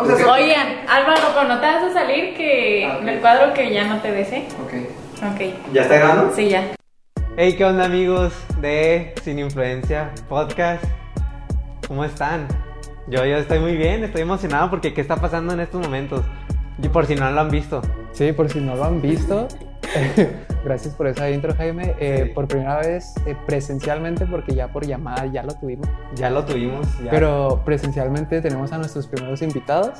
[0.00, 3.02] O sea, so- Oigan, Álvaro, pero no te vas a salir que Ah, ok.
[3.02, 4.46] en el cuadro que ya no te besé.
[4.64, 4.72] Ok.
[5.34, 6.32] Ok, ¿Ya está grabando?
[6.34, 6.64] sí, ya.
[7.36, 10.82] Hey, ¿qué onda amigos de Sin Influencia Podcast?
[11.86, 12.46] ¿Cómo están?
[13.06, 16.22] Yo, yo estoy muy bien, estoy emocionado porque ¿qué está pasando en estos momentos?
[16.82, 17.82] Y por si no lo han visto.
[18.12, 19.48] Sí, por si no lo han visto,
[20.64, 21.94] gracias por esa intro, Jaime.
[21.98, 22.30] Eh, Sí.
[22.34, 25.88] Por primera vez eh, presencialmente, porque ya por llamada ya lo tuvimos.
[26.14, 26.86] Ya lo tuvimos.
[27.04, 27.10] Ya.
[27.10, 29.90] Pero presencialmente tenemos a nuestros primeros invitados.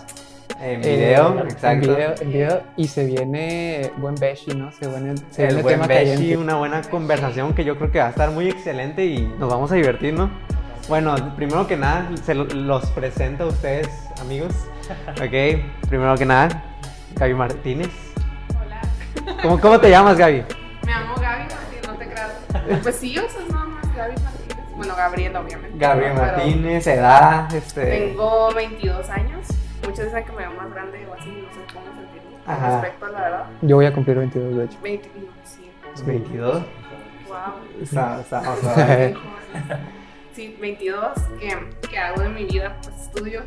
[0.61, 1.89] en Eh, video, En exacto.
[1.95, 4.71] video, en video, y se viene buen beshi, ¿no?
[4.73, 6.37] Se viene, se El viene buen tema Beshi, caliente.
[6.37, 9.73] una buena conversación que yo creo que va a estar muy excelente y nos vamos
[9.73, 10.29] a divertir, ¿no?
[10.89, 13.89] Bueno, primero que nada, se lo- los presento a ustedes,
[14.21, 14.53] amigos.
[15.13, 16.63] Ok, primero que nada,
[17.15, 17.89] Gaby Martínez.
[19.43, 20.45] ¿Cómo, cómo te llamas, Gaby?
[20.85, 22.33] me llamo Gaby Martínez, no te creas.
[22.83, 24.77] Pues sí, o sea, nada más Gaby Martínez.
[24.77, 25.79] Bueno, Gabriela, obviamente.
[25.79, 27.85] Gabriel Pero Martínez, edad, este...
[27.85, 29.47] Tengo 22 años.
[29.87, 32.81] Muchos dicen que me veo más grande o así, no sé cómo sentirme Ajá.
[32.81, 33.45] respecto a la verdad.
[33.63, 34.79] Yo voy a cumplir 22, de hecho.
[34.83, 35.71] 20, no, sí.
[36.05, 36.55] 22.
[37.29, 37.83] Wow.
[37.83, 39.15] Está, está,
[40.35, 41.13] Sí, 22.
[41.39, 42.77] ¿Qué, qué hago de mi vida?
[42.83, 43.43] Pues estudio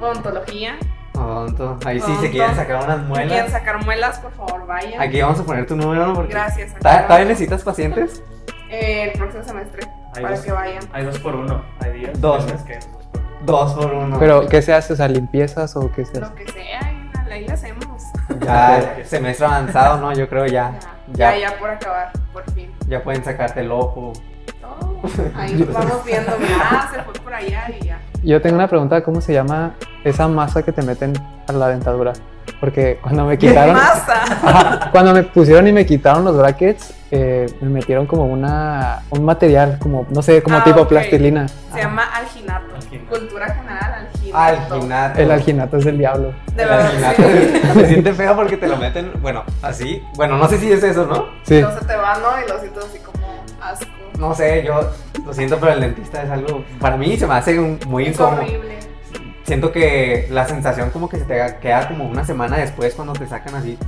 [0.00, 0.76] odontología.
[1.20, 1.78] Odonto.
[1.84, 3.50] Ahí sí se quieren sacar unas Si quieren muelas.
[3.52, 5.00] sacar muelas, por favor, vayan.
[5.00, 6.14] Aquí vamos a poner tu número, ¿no?
[6.14, 6.70] Porque Gracias.
[6.72, 8.22] aquí ¿Ta- ¿Todavía necesitas pacientes?
[8.70, 9.80] Eh, el próximo semestre,
[10.14, 10.44] Hay para dos.
[10.44, 10.82] que vayan.
[10.92, 11.62] Hay dos por uno.
[11.80, 12.20] Hay días.
[12.20, 12.44] Dos.
[12.44, 13.40] que dos por uno.
[13.46, 14.18] Dos por uno.
[14.18, 14.92] Pero, ¿qué se hace?
[14.92, 16.34] O sea, limpiezas o qué se Lo hace?
[16.44, 18.02] que sea, ahí la ley la hacemos.
[18.44, 20.12] Ya, semestre avanzado, ¿no?
[20.12, 20.72] Yo creo ya.
[21.12, 22.70] Ya, Ya, ya por acabar, por fin.
[22.86, 24.12] ya pueden sacarte el ojo.
[24.60, 25.00] Todo.
[25.36, 27.98] Ahí vamos viendo, mira, se fue por allá y ya.
[28.22, 29.74] Yo tengo una pregunta, ¿cómo se llama
[30.04, 31.12] esa masa que te meten
[31.46, 32.12] a la dentadura?
[32.60, 33.74] Porque cuando me quitaron...
[33.76, 34.22] Masa.
[34.42, 39.24] Ajá, Cuando me pusieron y me quitaron los brackets, eh, me metieron como una, un
[39.24, 41.46] material, como, no sé, como Ah, tipo plastilina.
[41.46, 42.74] Se llama alginato.
[42.74, 43.10] Alginato.
[43.18, 44.72] Cultura general, alginato.
[44.74, 45.20] Alginato.
[45.20, 46.32] El alginato es del diablo.
[46.56, 47.22] De El verdad, alginato.
[47.22, 47.60] sí.
[47.80, 50.02] Se siente feo porque te lo meten, bueno, así.
[50.16, 51.26] Bueno, no sé si es eso, ¿no?
[51.44, 51.60] Sí.
[51.60, 52.44] No se te va, ¿no?
[52.44, 53.86] Y lo siento así como asco.
[54.18, 54.80] No sé, yo
[55.24, 56.64] lo siento, pero el dentista es algo.
[56.80, 58.40] Para mí se me hace un- muy es incómodo.
[58.42, 58.78] horrible.
[59.44, 63.26] Siento que la sensación como que se te queda como una semana después cuando te
[63.26, 63.78] sacan así.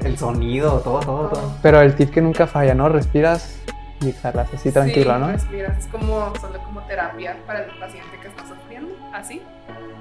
[0.00, 1.52] El sonido, todo, todo, todo.
[1.62, 2.88] Pero el tip que nunca falla, ¿no?
[2.88, 3.58] Respiras
[4.00, 5.28] y exhalas así tranquilo, sí, ¿no?
[5.32, 5.78] respiras.
[5.78, 9.42] Es como, solo como terapia para el paciente que está sufriendo, así.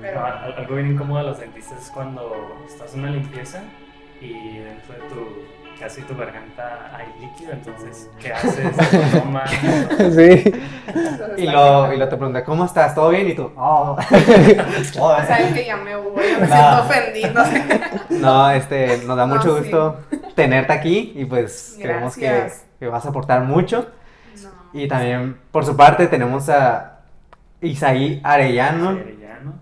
[0.02, 2.32] Pero al- algo bien incómodo de los dentistas es cuando
[2.68, 3.62] estás en una limpieza
[4.22, 8.76] y dentro de tu casi tu garganta hay líquido, entonces ¿qué haces?
[9.12, 9.50] Tomas.
[10.16, 10.54] Sí.
[11.38, 12.96] Y lo, y lo te pregunta, ¿cómo estás?
[12.96, 13.28] ¿Todo bien?
[13.30, 13.96] Y tú, oh.
[15.00, 16.56] Oh, Saben que ya me voy, ya me No.
[16.56, 17.44] siento ofendido.
[18.22, 19.64] No, este, nos da No, mucho sí.
[19.64, 20.00] gusto
[20.36, 22.48] tenerte aquí y pues creemos que,
[22.80, 23.88] que vas a aportar mucho.
[24.42, 24.50] No.
[24.74, 27.00] Y también, por su parte, tenemos a
[27.62, 28.92] Isaí Arellano.
[28.94, 29.54] Soy Arellano.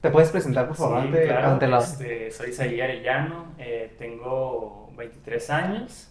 [0.00, 3.94] ¿Te puedes presentar, por favor, Sí, ante, claro, ante la- este, soy Isaí Arellano, eh,
[3.98, 6.08] tengo 23 años,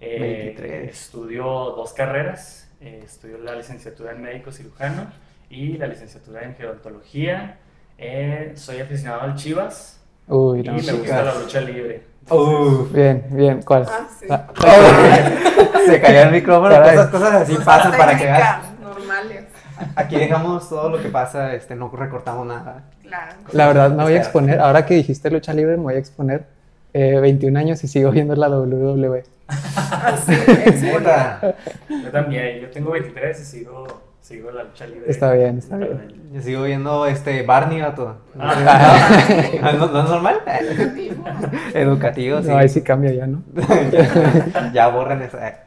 [0.00, 0.90] eh, 23.
[0.90, 5.10] estudio dos carreras, eh, estudio la licenciatura en médico cirujano
[5.50, 7.58] y la licenciatura en gerontología,
[7.96, 10.72] eh, soy aficionado al Chivas Uy, y no.
[10.74, 12.02] me gusta la lucha libre.
[12.30, 12.92] Uf.
[12.92, 13.86] Bien, bien, ¿cuál?
[13.88, 14.26] Ah, sí.
[14.28, 14.46] Ah,
[15.86, 16.94] Se cayó el micrófono, Caray.
[16.94, 18.78] esas cosas así Cosas pasan para que veas.
[18.80, 19.44] normales.
[19.96, 22.84] Aquí dejamos todo lo que pasa, este, no recortamos nada.
[23.02, 23.32] Claro.
[23.52, 24.60] La verdad, me voy a exponer.
[24.60, 26.44] Ahora que dijiste lucha libre, me voy a exponer.
[26.94, 29.24] Eh, 21 años y sigo viendo la WWE.
[30.82, 31.54] Neta,
[31.88, 33.86] Yo también, yo tengo 23 y sigo,
[34.20, 35.04] sigo la lucha libre.
[35.10, 36.30] Está bien, está bien.
[36.32, 38.16] yo sigo viendo este Barney gato.
[38.38, 40.40] Ah, ¿No, no es normal?
[40.46, 41.24] Educativo.
[41.74, 42.48] Educativo, sí.
[42.48, 43.42] No, ahí sí cambia ya, ¿no?
[44.72, 45.64] ya borren esa.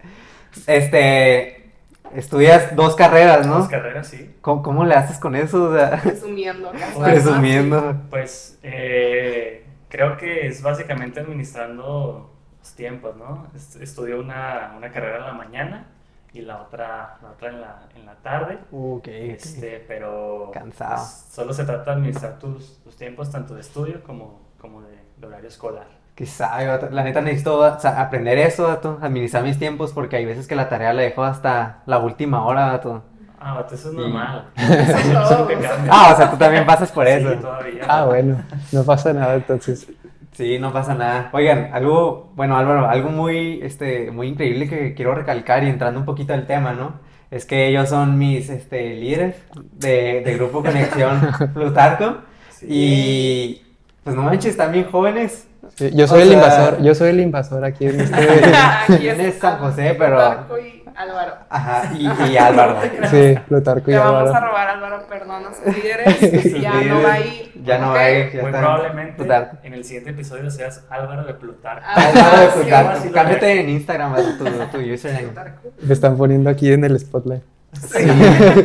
[0.67, 1.71] Este,
[2.15, 3.59] estudias dos carreras, ¿no?
[3.59, 4.35] Dos carreras, sí.
[4.41, 5.65] ¿Cómo, cómo le haces con eso?
[5.65, 6.71] O sea, Presumiendo.
[7.03, 7.95] presumiendo.
[8.09, 13.47] Pues eh, creo que es básicamente administrando los tiempos, ¿no?
[13.55, 15.87] Est- Estudio una, una carrera en la mañana
[16.33, 18.59] y la otra, la otra en, la, en la tarde.
[18.71, 20.95] Ok, Este, pero Cansado.
[20.95, 24.97] pues, solo se trata de administrar tus, tus tiempos tanto de estudio como, como de,
[25.17, 25.87] de horario escolar.
[26.15, 26.49] Quizá,
[26.91, 30.55] la neta necesito o sea, aprender eso, vato, administrar mis tiempos, porque hay veces que
[30.55, 33.03] la tarea la dejo hasta la última hora, vato.
[33.43, 34.45] Ah, vato, eso es Y- normal.
[34.55, 35.47] Eso.
[35.89, 37.31] Ah, o sea, tú también pasas por eso.
[37.31, 37.83] Sí, todavía.
[37.87, 38.37] Ah, bueno,
[38.71, 39.87] no pasa nada entonces.
[40.33, 41.29] Sí, no pasa nada.
[41.33, 46.05] Oigan, algo, bueno, Álvaro, algo muy, este, muy increíble que quiero recalcar y entrando un
[46.05, 46.93] poquito al tema, ¿no?
[47.31, 49.35] Es que ellos son mis, este, líderes
[49.73, 51.19] de, de Grupo Conexión
[51.53, 52.17] Plutarco
[52.51, 52.67] Sí.
[52.69, 53.61] y,
[54.03, 55.47] pues no manches, están bien jóvenes.
[55.75, 58.15] Sí, yo soy O el sea- invasor, yo soy el invasor aquí en este...
[58.87, 61.33] Aquí Tienes San José, pero- Plutarco y Álvaro.
[61.49, 62.77] Ajá, y, y Álvaro.
[63.09, 66.61] Sí, Plutarco y Le vamos a robar a Álvaro, perdón, a sus líderes.
[66.61, 67.51] ya no va a ir.
[67.63, 68.31] Ya no va a ir.
[68.31, 68.59] Ya Muy está.
[68.59, 69.57] probablemente Plutarco.
[69.63, 71.83] en el siguiente episodio seas Álvaro de Plutarco.
[71.87, 73.01] Ah, Álvaro de sí, Plutarco.
[73.03, 75.23] sí, Cámbiate en Instagram haz tu, tu username.
[75.27, 75.69] Plutarco.
[75.81, 77.43] Me están poniendo aquí en el spotlight.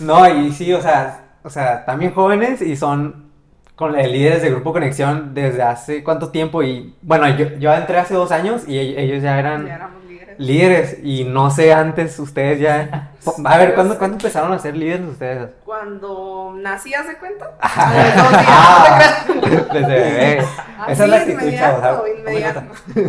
[0.00, 3.28] No, y sí, o sea, o sea, también jóvenes y son
[3.76, 8.14] con líderes de Grupo Conexión desde hace cuánto tiempo y bueno, yo, yo entré hace
[8.14, 9.99] dos años y ell- ellos ya eran Ya éramos
[10.40, 10.98] líderes.
[11.02, 13.10] y no sé antes ustedes ya...
[13.44, 15.50] A ver, ¿cuándo, ¿cuándo empezaron a ser líderes ustedes?
[15.64, 17.50] Cuando nací, ¿haz de cuenta?
[17.62, 19.24] Ah,
[19.72, 20.38] desde bebé.
[20.78, 21.98] Así, Esa es la actitud, inmediato, chavos.
[22.00, 22.18] ¿sabes?
[22.18, 22.62] inmediato.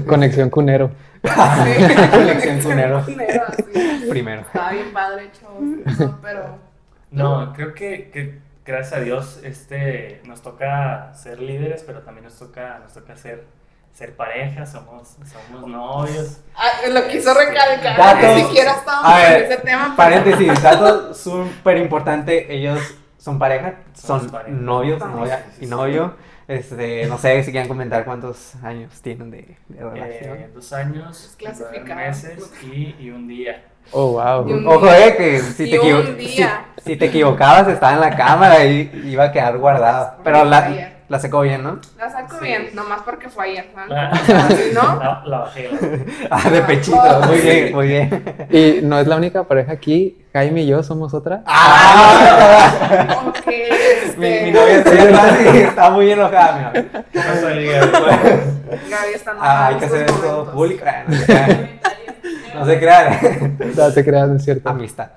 [0.08, 0.92] Conexión cunero.
[1.24, 1.30] Sí.
[2.12, 3.06] Conexión cunero.
[4.10, 4.42] Primero.
[4.42, 5.62] Estaba bien padre, chavos.
[6.00, 6.58] No, pero
[7.12, 12.38] No, creo que, que gracias a Dios este, nos toca ser líderes, pero también nos
[12.38, 13.46] toca, nos toca ser,
[13.94, 16.40] ser pareja, somos, somos novios.
[16.56, 17.98] ah, lo quiso recalcar.
[17.98, 18.36] Datos.
[18.36, 19.84] Ni siquiera estábamos ver, en ese tema.
[19.84, 22.80] pero- Paréntesis, dato súper importante, ellos
[23.18, 24.58] son pareja, son pareja.
[24.58, 25.70] novios, Somos, novia sí, sí, y sí.
[25.72, 26.16] novio.
[26.48, 30.38] Este, no sé si quieren comentar cuántos años tienen de, de relación.
[30.38, 33.64] Eh, dos años, nueve meses y, y un día.
[33.94, 34.68] Oh, wow.
[34.70, 35.80] Ojo, eh, que si te,
[36.28, 36.46] si,
[36.84, 40.16] si te equivocabas estaba en la cámara y iba a quedar guardado.
[40.24, 41.78] Pero la, la secó bien, ¿no?
[42.00, 42.46] La saco Sí.
[42.46, 43.70] bien, nomás porque fue ayer.
[43.90, 44.08] La,
[44.48, 44.82] Así, ¿no?
[44.98, 45.70] la, la bajé.
[45.70, 45.80] la-
[46.32, 47.42] Ah, de pechito, Oh, muy sí.
[47.50, 48.24] bien, muy bien.
[48.50, 50.18] Y no es la única pareja aquí.
[50.32, 51.44] Jaime y yo somos otra.
[51.46, 53.54] Ah, Ok, mi,
[54.26, 54.46] este.
[54.46, 57.04] mi novia está y está muy enojada, mi novia.
[57.12, 59.14] ¿Qué pasó Gaby?
[59.14, 60.54] Está Ah, enojada hay en que hacer esto momentos.
[60.54, 60.86] público.
[60.88, 61.04] Ah,
[62.56, 63.58] No se crean.
[63.76, 64.28] No se crean.
[64.28, 64.70] No no es cierto.
[64.70, 65.08] Amistad.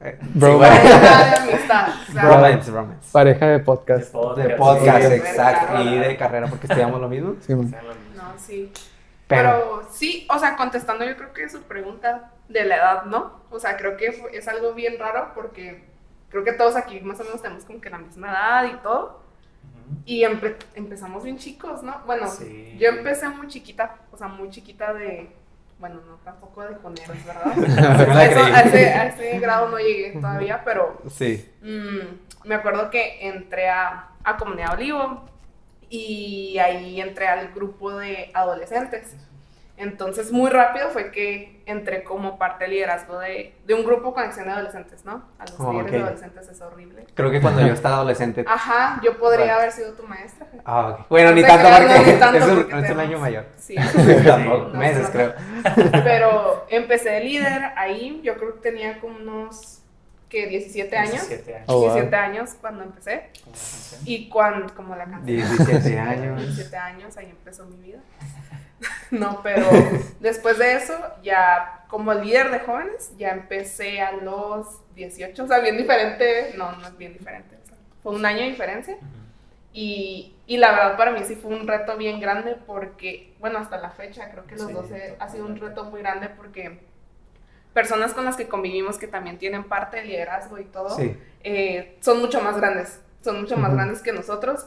[0.00, 0.58] Eh, Bro.
[0.60, 1.88] Pareja de amistad.
[2.12, 2.28] claro.
[2.34, 3.08] Romance, romance.
[3.12, 4.14] Pareja de podcast.
[4.36, 5.12] De podcast, Sí.
[5.14, 5.82] exacto.
[5.82, 7.34] Y de carrera, porque estudiamos lo mismo.
[7.40, 7.74] Sí, man.
[8.16, 8.72] No, sí.
[9.26, 13.40] Pero, Pero sí, o sea, contestando yo creo que su pregunta de la edad, ¿no?
[13.50, 15.84] O sea, creo que fue- es algo bien raro porque
[16.30, 19.20] creo que todos aquí más o menos tenemos como que la misma edad y todo.
[20.04, 22.00] Y empe- empezamos bien chicos, ¿no?
[22.06, 22.76] Bueno, Sí.
[22.78, 25.30] yo empecé muy chiquita, o sea, muy chiquita de,
[25.78, 27.46] bueno, no tampoco de poneros, ¿verdad?
[28.16, 28.52] A, eso- creí.
[28.54, 31.48] a ese, a ese grado no llegué todavía, pero sí.
[31.62, 35.24] Mm, me acuerdo que entré a, a Comunidad Olivo
[35.90, 39.16] y ahí entré al grupo de adolescentes.
[39.76, 44.46] Entonces, muy rápido fue que entré como parte del liderazgo de, de un grupo conexión
[44.46, 45.22] de adolescentes, ¿no?
[45.38, 45.90] A los Oh, líderes ok.
[45.92, 47.06] de adolescentes es horrible.
[47.14, 48.44] Creo que cuando yo estaba adolescente.
[48.48, 49.58] Ajá, yo podría Bueno.
[49.60, 50.46] haber sido tu maestra.
[50.64, 51.06] Ah, ok.
[51.10, 53.18] Bueno, ni tanto creas, porque no, ni tanto es un, porque es un tenemos- año
[53.18, 53.46] mayor.
[53.56, 53.74] Sí.
[54.26, 55.10] Tampoco, No, meses no.
[55.10, 55.34] creo.
[56.04, 59.82] Pero empecé de líder ahí, yo creo que tenía como unos,
[60.28, 61.12] que 17 años.
[61.28, 61.64] 17 años.
[61.68, 61.84] Oh, wow.
[61.94, 63.30] 17 años cuando empecé.
[64.04, 65.26] Y cuando, como la canción.
[65.26, 66.36] 17 años.
[66.38, 67.98] 17 años, ahí empezó mi vida.
[69.10, 69.66] No, pero
[70.20, 75.60] después de eso, ya como líder de jóvenes, ya empecé a los 18, o sea,
[75.60, 78.96] bien diferente, no, no es bien diferente, o sea, fue un año de diferencia.
[79.72, 83.78] Y, y la verdad para mí sí fue un reto bien grande porque, bueno, hasta
[83.78, 86.80] la fecha creo que los Sí, 12 ha sido un reto muy grande porque
[87.74, 91.16] personas con las que convivimos que también tienen parte de liderazgo y todo, Sí.
[91.44, 94.66] eh, son mucho más grandes, son mucho más grandes que nosotros,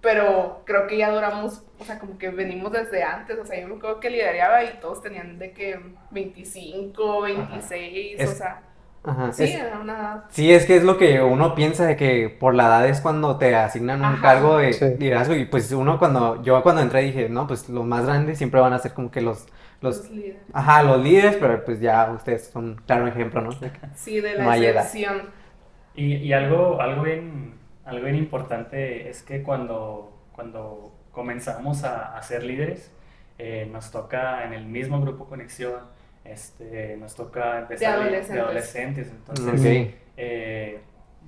[0.00, 3.68] pero creo que ya duramos, o sea, como que venimos desde antes, o sea, yo
[3.68, 5.78] me acuerdo que lideraba y todos tenían de que
[6.10, 8.62] 25, 26, Es- o sea,
[9.04, 9.32] Ajá.
[9.32, 10.24] sí, es- era una edad.
[10.30, 13.36] Sí, es que es lo que uno piensa de que por la edad es cuando
[13.38, 14.22] te asignan un Ajá.
[14.22, 14.84] cargo de Sí.
[14.98, 18.60] liderazgo y pues uno cuando, yo cuando entré dije, no, pues los más grandes siempre
[18.60, 19.46] van a ser como que los,
[19.82, 20.42] los, los líderes.
[20.52, 23.50] ajá, los líderes, pero pues ya ustedes son un claro ejemplo, ¿no?
[23.94, 25.30] Sí, de la No excepción.
[25.94, 27.54] Y, y algo, algo, bien,
[27.90, 32.90] algo bien importante es que cuando, cuando comenzamos a, a ser líderes,
[33.38, 35.80] eh, nos toca en el mismo grupo conexión,
[36.24, 38.42] este, nos toca empezar de adolescentes.
[38.42, 39.08] adolescentes.
[39.10, 39.94] Entonces, Ok.
[40.16, 40.80] eh,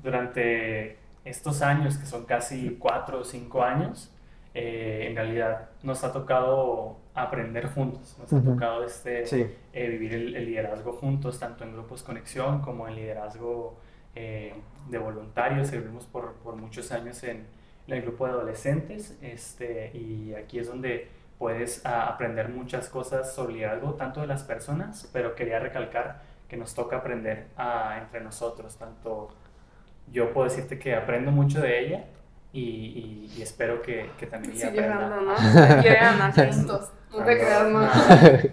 [0.02, 4.11] durante estos años, que son casi cuatro o cinco años,
[4.54, 8.52] eh, en realidad nos ha tocado aprender juntos, nos ha Ujú.
[8.52, 9.47] tocado este, Sí.
[9.73, 13.78] eh, vivir el, el liderazgo juntos, tanto en grupos conexión como en liderazgo
[14.14, 14.52] eh,
[14.89, 15.69] de voluntarios.
[15.69, 17.47] Servimos por, por muchos años en,
[17.87, 21.09] en el grupo de adolescentes este, y aquí es donde
[21.39, 26.57] puedes ah, aprender muchas cosas sobre liderazgo, tanto de las personas, pero quería recalcar que
[26.57, 29.35] nos toca aprender ah, entre nosotros, tanto
[30.12, 32.05] yo puedo decirte que aprendo mucho de ella
[32.53, 35.09] y, y- y espero que, que también ella Sí, aprenda.
[35.09, 35.83] llorando, ¿no?
[35.83, 36.93] Ganar juntos.
[37.11, 37.89] No te creas, no.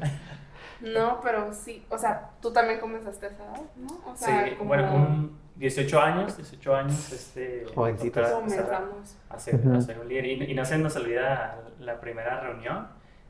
[0.82, 4.00] No, pero sí, o sea, tú también comenzaste a esa edad, ¿no?
[4.10, 7.66] O sea, Sí, como bueno, un 18 años, 18 años, este...
[7.76, 8.28] Jovencitos.
[8.28, 9.16] a- comenzamos.
[9.30, 9.76] a hacer, Ujú.
[9.76, 10.26] a ser un líder.
[10.26, 12.88] Y, y no se nos olvida la primera reunión,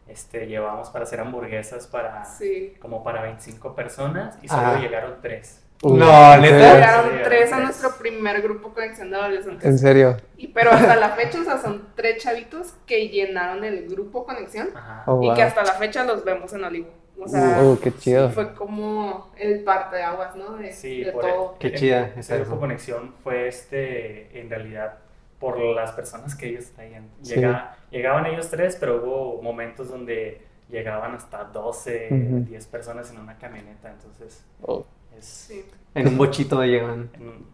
[0.07, 2.75] este, llevamos para hacer hamburguesas para Sí.
[2.79, 4.79] como para 25 personas y solo Ah.
[4.79, 5.65] llegaron 3.
[5.81, 6.73] Uy, No, ¿en ¿neta?
[6.73, 9.63] Llegaron tres a nuestro primer grupo conexión de adolescentes.
[9.65, 10.17] En serio.
[10.35, 14.67] Y, pero hasta la fecha, o sea, son tres chavitos que llenaron el grupo conexión
[14.75, 15.03] Ajá.
[15.07, 15.35] Oh, y wow.
[15.35, 16.89] que hasta la fecha los vemos en Olivo.
[17.21, 18.29] O sea, Uh, qué chido.
[18.31, 20.53] fue como el parte de aguas, ¿no?
[20.57, 21.55] De, Sí, de por todo.
[21.59, 22.59] Qué el- chida está grupo eso.
[22.59, 24.97] conexión fue este, en realidad,
[25.39, 27.07] por las personas que ellos traían.
[27.21, 27.35] Sí.
[27.35, 32.39] Llega- Llegaban ellos tres, pero hubo momentos donde llegaban hasta 12, Ujú.
[32.47, 33.89] 10 personas en una camioneta.
[33.91, 34.85] Entonces, Oh.
[35.17, 35.65] es, Sí.
[35.95, 37.09] En un bochito llegan.
[37.15, 37.45] en-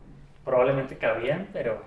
[0.43, 1.81] probablemente cabían, pero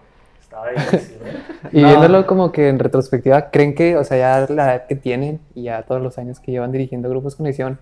[0.48, 1.16] estaba difícil.
[1.24, 1.32] ¿eh?
[1.72, 1.88] Y No.
[1.88, 5.64] viéndolo como que en retrospectiva, ¿creen que, o sea, ya la edad que tienen y
[5.64, 7.78] ya todos los años que llevan dirigiendo grupos conexión,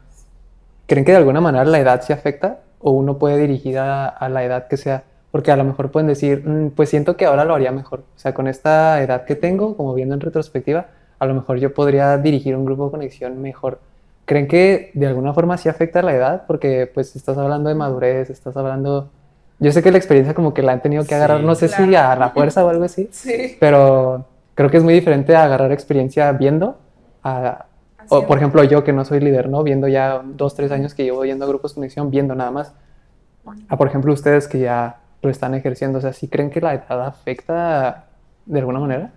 [0.87, 4.29] ¿creen que de alguna manera la edad se afecta o uno puede dirigir a, a
[4.29, 5.05] la edad que sea?
[5.31, 8.01] Porque a lo mejor pueden decir, "Mm, pues siento que ahora lo haría mejor.
[8.01, 10.87] O sea, con esta edad que tengo, como viendo en retrospectiva,
[11.19, 13.79] a lo mejor yo podría dirigir un grupo de conexión mejor.
[14.25, 16.43] ¿Creen que de alguna forma sí afecta la edad?
[16.47, 19.11] Porque pues estás hablando de madurez, estás hablando...
[19.59, 21.47] Yo sé que la experiencia como que la han tenido que agarrar, Sí.
[21.47, 22.11] no sé si Claro.
[22.23, 23.57] a la fuerza o algo así, Sí.
[23.59, 26.79] pero creo que es muy diferente a agarrar experiencia viendo
[27.23, 27.65] a,
[28.09, 29.63] o, por ejemplo, yo que no soy líder, ¿no?
[29.65, 32.73] Viendo ya dos, tres años que llevo yendo a grupos de conexión, viendo nada más.
[33.69, 36.75] A, por ejemplo, ustedes que ya lo están ejerciendo, o sea, ¿sí creen que la
[36.75, 38.05] edad afecta
[38.45, 39.11] de alguna manera?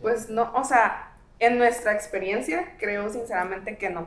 [0.00, 4.06] Pues no, o sea, en nuestra experiencia creo sinceramente que no.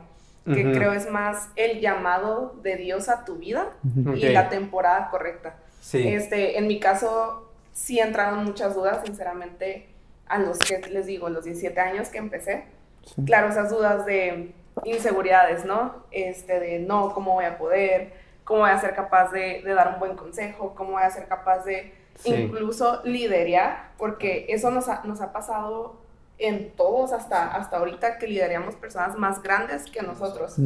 [0.54, 0.72] Que Ujú.
[0.72, 3.70] creo es más el llamado de Dios a tu vida
[4.14, 5.56] y la temporada correcta.
[5.80, 6.06] Sí.
[6.08, 9.88] Este, en mi caso, sí entraron muchas dudas, sinceramente,
[10.26, 12.64] a los que les digo, los 17 años que empecé.
[13.04, 13.24] Sí.
[13.24, 14.52] Claro, esas dudas de
[14.84, 16.04] inseguridades, ¿no?
[16.10, 18.12] Este, de no, ¿cómo voy a poder?
[18.44, 20.74] ¿Cómo voy a ser capaz de, de dar un buen consejo?
[20.74, 22.34] ¿Cómo voy a ser capaz de Sí.
[22.34, 23.90] incluso liderar?
[23.96, 25.96] Porque eso nos ha, nos ha pasado
[26.38, 30.56] en todos hasta, hasta ahorita que lideramos personas más grandes que nosotros.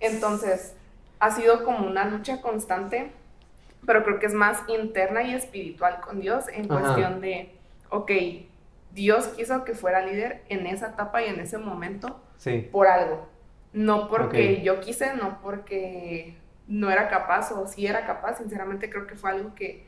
[0.00, 0.74] Entonces,
[1.18, 3.10] ha sido como una lucha constante,
[3.86, 6.80] pero creo que es más interna y espiritual con Dios en Ajá.
[6.80, 7.54] cuestión de,
[7.90, 8.10] ok,
[8.92, 12.68] Dios quiso que fuera líder en esa etapa y en ese momento Sí.
[12.70, 13.26] por algo.
[13.72, 14.62] No porque Ok.
[14.64, 16.36] yo quise, no porque
[16.68, 19.84] no era capaz o sí era capaz, sinceramente creo que fue algo que,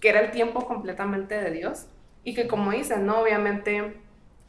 [0.00, 1.86] que era el tiempo completamente de Dios
[2.24, 3.20] y que como dicen, ¿no?
[3.20, 3.96] Obviamente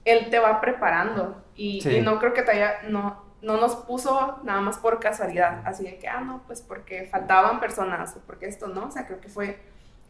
[0.05, 1.97] Él te va preparando y, Sí.
[1.97, 5.83] y no creo que te haya, no, no nos puso nada más por casualidad, así
[5.83, 8.85] de que, ah, no, pues porque faltaban personas o porque esto, ¿no?
[8.87, 9.59] O sea, creo que fue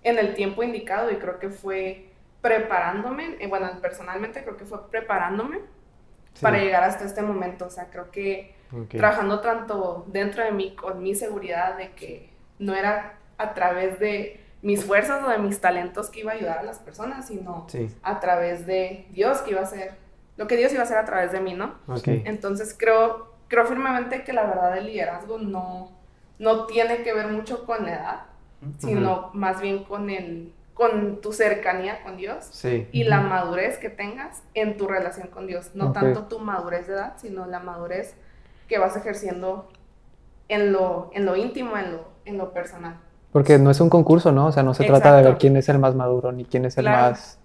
[0.04, 4.90] en el tiempo indicado y creo que fue preparándome, eh, bueno, personalmente creo que fue
[4.90, 5.60] preparándome
[6.34, 6.42] sí.
[6.42, 7.66] para llegar hasta este momento.
[7.68, 8.56] O sea, creo que
[8.90, 14.41] trabajando tanto dentro de mí con mi seguridad de que no era a través de
[14.62, 17.90] mis fuerzas o de mis talentos que iba a ayudar a las personas, sino Sí.
[18.04, 19.94] a través de Dios que iba a hacer,
[20.38, 21.76] lo que Dios iba a hacer a través de mí, ¿no?
[22.26, 25.92] Entonces creo, creo firmemente que la verdad del liderazgo no,
[26.40, 28.22] no tiene que ver mucho con la edad,
[28.78, 32.88] sino más bien con, el, con tu cercanía con Dios Sí.
[32.92, 35.72] y la madurez que tengas en tu relación con Dios.
[35.74, 38.16] No tanto tu madurez de edad, sino la madurez
[38.68, 39.68] que vas ejerciendo
[40.48, 42.98] en lo, en lo íntimo, en lo, en lo personal.
[43.32, 44.48] Porque no es un concurso, ¿no?
[44.48, 46.78] O sea, no se trata de ver quién es el más maduro ni quién es
[46.78, 47.12] el Claro.
[47.12, 47.38] más...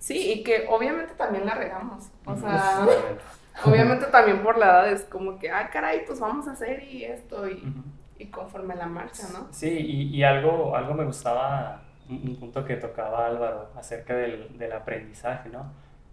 [0.00, 2.08] Sí, y que obviamente también la regamos.
[2.24, 2.86] O sea,
[3.64, 7.04] obviamente también por la edad es como que, ah, caray, pues vamos a hacer y
[7.04, 9.46] esto, y, conforme la marcha, ¿no?
[9.52, 14.58] Sí, y, y algo, algo me gustaba, un, un punto que tocaba Álvaro acerca del,
[14.58, 15.70] del aprendizaje, ¿no?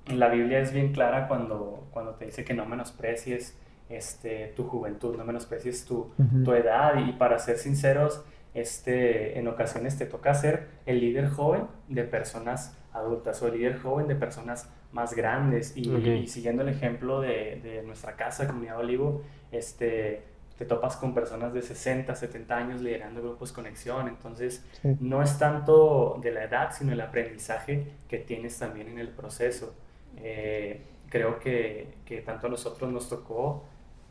[0.07, 3.57] La Biblia es bien clara cuando, cuando te dice que no menosprecies
[3.89, 6.11] este, tu juventud, no menosprecies tu,
[6.43, 8.23] tu edad y para ser sinceros,
[8.55, 13.77] este, en ocasiones te toca ser el líder joven de personas adultas o el líder
[13.79, 16.05] joven de personas más grandes y, Ok.
[16.23, 19.21] y siguiendo el ejemplo de, de nuestra casa, Comunidad Olivo,
[19.51, 20.23] este,
[20.57, 24.95] te topas con personas de 60, 70 años liderando grupos conexión, entonces Sí.
[25.01, 29.75] no es tanto de la edad, sino el aprendizaje que tienes también en el proceso.
[30.17, 33.65] Eh, creo que, que tanto a nosotros nos tocó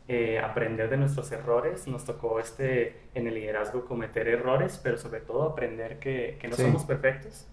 [0.07, 5.21] eh, aprender de nuestros errores, nos tocó este, en el liderazgo cometer errores, pero sobre
[5.21, 6.61] todo aprender que, que no Sí.
[6.61, 7.47] somos perfectos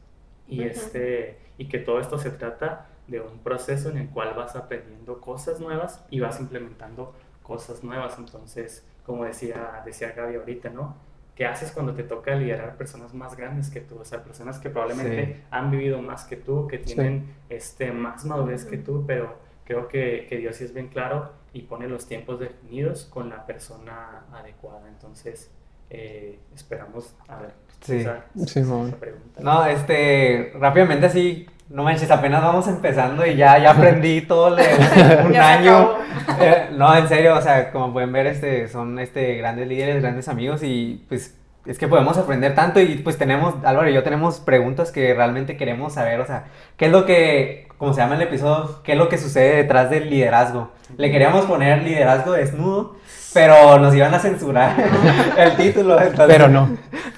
[0.47, 4.54] y, este, y que todo esto se trata de un proceso en el cual vas
[4.54, 8.16] aprendiendo cosas nuevas y vas implementando cosas nuevas.
[8.18, 10.97] Entonces, como decía, decía Gaby ahorita, ¿no?
[11.35, 13.99] ¿Qué haces cuando te toca liderar personas más grandes que tú?
[13.99, 15.42] O sea, personas que probablemente Sí.
[15.50, 16.94] han vivido más que tú, que Sí.
[16.94, 21.30] tienen este, más madurez que tú, pero creo que, que Dios sí es bien claro
[21.52, 24.88] y pone los tiempos definidos con la persona adecuada.
[24.88, 25.50] Entonces,
[25.90, 27.97] eh, esperamos, a ver, Sí.
[27.97, 28.88] esa, Simón.
[28.88, 29.40] esa pregunta.
[29.42, 34.64] No, este, rápidamente así, no manches, apenas vamos empezando y ya, ya aprendí todo el-
[35.26, 35.94] un año.
[36.40, 40.28] Eh, no, en serio, o sea, como pueden ver, este, son este, grandes líderes, grandes
[40.28, 44.40] amigos y pues es que podemos aprender tanto y pues tenemos, Álvaro y yo tenemos
[44.40, 46.44] preguntas que realmente queremos saber, o sea,
[46.76, 49.90] ¿qué es lo que, como se llama el episodio, qué es lo que sucede detrás
[49.90, 50.70] del liderazgo?
[50.96, 52.94] Le queríamos poner liderazgo desnudo,
[53.34, 54.76] pero nos iban a censurar
[55.36, 56.00] el título.
[56.00, 56.70] entonces- Pero no.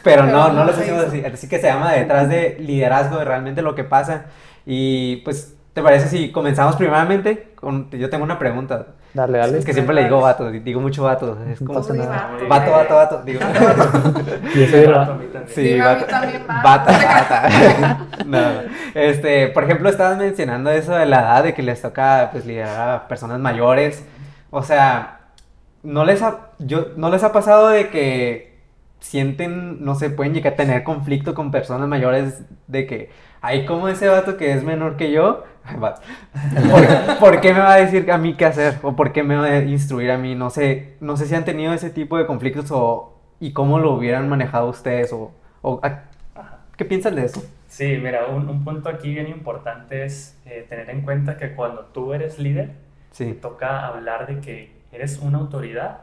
[0.03, 1.23] pero no, no no lo pusimos así.
[1.23, 4.25] Así que se llama detrás de liderazgo, de realmente lo que pasa.
[4.65, 7.51] Y pues, ¿te parece si comenzamos primeramente?
[7.57, 8.87] Con, yo tengo una pregunta.
[9.15, 9.59] Dale, dale.
[9.59, 11.39] Es que siempre le digo vato, digo mucho vato.
[11.49, 12.31] Es No como pasa Uy, nada.
[12.49, 12.49] vato.
[12.49, 13.23] vato, vato, vato.
[13.25, 13.41] Digo,
[14.55, 15.49] Yo soy el Rato, va- a mí también.
[15.55, 16.05] sí, vato.
[16.07, 16.63] también, va.
[16.63, 17.99] Bata, bata.
[18.27, 18.61] No, no.
[18.95, 22.91] Este, por ejemplo, estabas mencionando eso de la edad, de que les toca pues liderar
[22.91, 24.05] a personas mayores.
[24.51, 25.19] O sea,
[25.85, 28.54] ¿no les ha, yo, ¿no les ha pasado de que
[29.05, 33.89] sienten, no sé, pueden llegar a tener conflicto con personas mayores de que, ay, como
[33.89, 35.45] ese vato que es menor que yo,
[36.71, 36.85] ¿por,
[37.19, 38.79] por qué me va a decir a mí qué hacer?
[38.83, 40.35] ¿O por qué me va a instruir a mí?
[40.35, 43.93] No sé, no sé si han tenido ese tipo de conflictos o, y cómo lo
[43.95, 45.33] hubieran manejado ustedes o,
[45.63, 46.59] o ¿a- Ajá.
[46.77, 47.43] ¿qué piensan de eso?
[47.67, 51.87] Sí, mira, un, un punto aquí bien importante es eh, tener en cuenta que cuando
[51.87, 52.77] tú eres líder,
[53.25, 56.03] te Sí, toca hablar de que eres una autoridad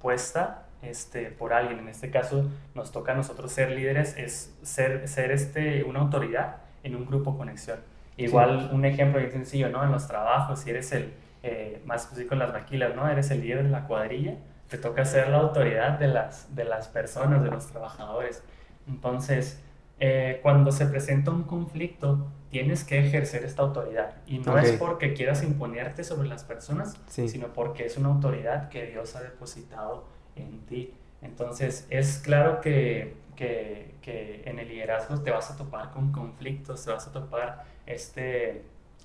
[0.00, 1.78] puesta este, por alguien.
[1.80, 6.56] En este caso, nos toca a nosotros ser líderes, es ser, ser este, una autoridad
[6.82, 7.78] en un grupo conexión.
[8.16, 9.82] Igual, un ejemplo bien sencillo, ¿no?
[9.82, 11.12] En los trabajos, si eres el,
[11.42, 13.08] eh, más específico en las maquilas, ¿no?
[13.08, 14.36] Eres el líder de la cuadrilla,
[14.68, 18.42] te toca ser la autoridad de las, de las personas, de los trabajadores.
[18.88, 19.60] Entonces,
[20.00, 24.14] eh, cuando se presenta un conflicto, tienes que ejercer esta autoridad.
[24.26, 24.78] Y no es Ok.
[24.78, 27.28] porque quieras imponerte sobre las personas, Sí.
[27.28, 30.04] sino porque es una autoridad que Dios ha depositado
[30.36, 30.92] en ti.
[31.22, 36.84] Entonces, es claro que, que, que en el liderazgo te vas a topar con conflictos,
[36.84, 38.62] te vas a topar este,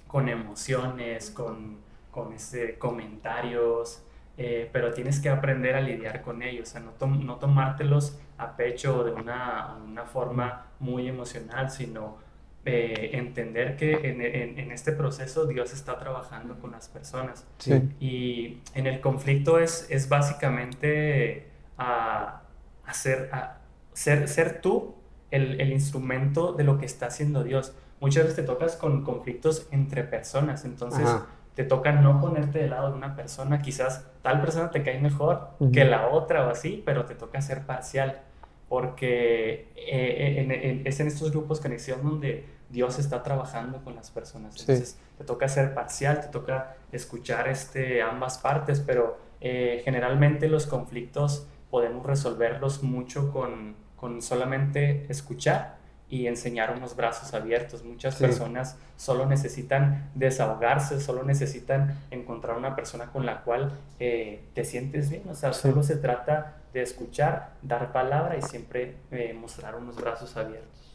[0.08, 1.78] con emociones, con,
[2.12, 4.04] con este, comentarios,
[4.38, 9.12] eh, pero tienes que aprender a lidiar con ellos, no, no tomártelos a pecho de
[9.12, 12.18] una, una forma muy emocional, sino
[12.66, 17.46] eh, entender que en, en- en este proceso Dios está trabajando con las personas.
[17.58, 17.74] Sí.
[18.00, 22.42] Y en el conflicto es, es básicamente a,
[22.86, 23.58] hacer, a
[23.94, 24.96] ser, ser tú
[25.32, 27.74] el, el instrumento de lo que está haciendo Dios.
[28.02, 31.28] Muchas veces te tocas con conflictos entre personas, entonces Ajá.
[31.56, 35.50] te toca no ponerte de lado de una persona, quizás tal persona te cae mejor
[35.60, 35.72] Ujú.
[35.72, 38.22] que la otra o así, pero te toca ser parcial,
[38.70, 44.12] porque eh, en- en- es en estos grupos conexión donde Dios está trabajando con las
[44.12, 44.54] personas.
[44.56, 44.62] Sí.
[44.62, 50.66] Entonces te toca ser parcial, te toca escuchar este, ambas partes, pero eh, generalmente los
[50.68, 55.78] conflictos podemos resolverlos mucho con, con solamente escuchar
[56.12, 57.84] y enseñar unos brazos abiertos.
[57.84, 58.24] Muchas Sí.
[58.24, 65.10] personas solo necesitan desahogarse, solo necesitan encontrar una persona con la cual eh, te sientes
[65.12, 65.24] bien.
[65.30, 65.62] O sea, Sí.
[65.70, 70.89] solo se trata de escuchar, dar palabra y siempre eh, mostrar unos brazos abiertos.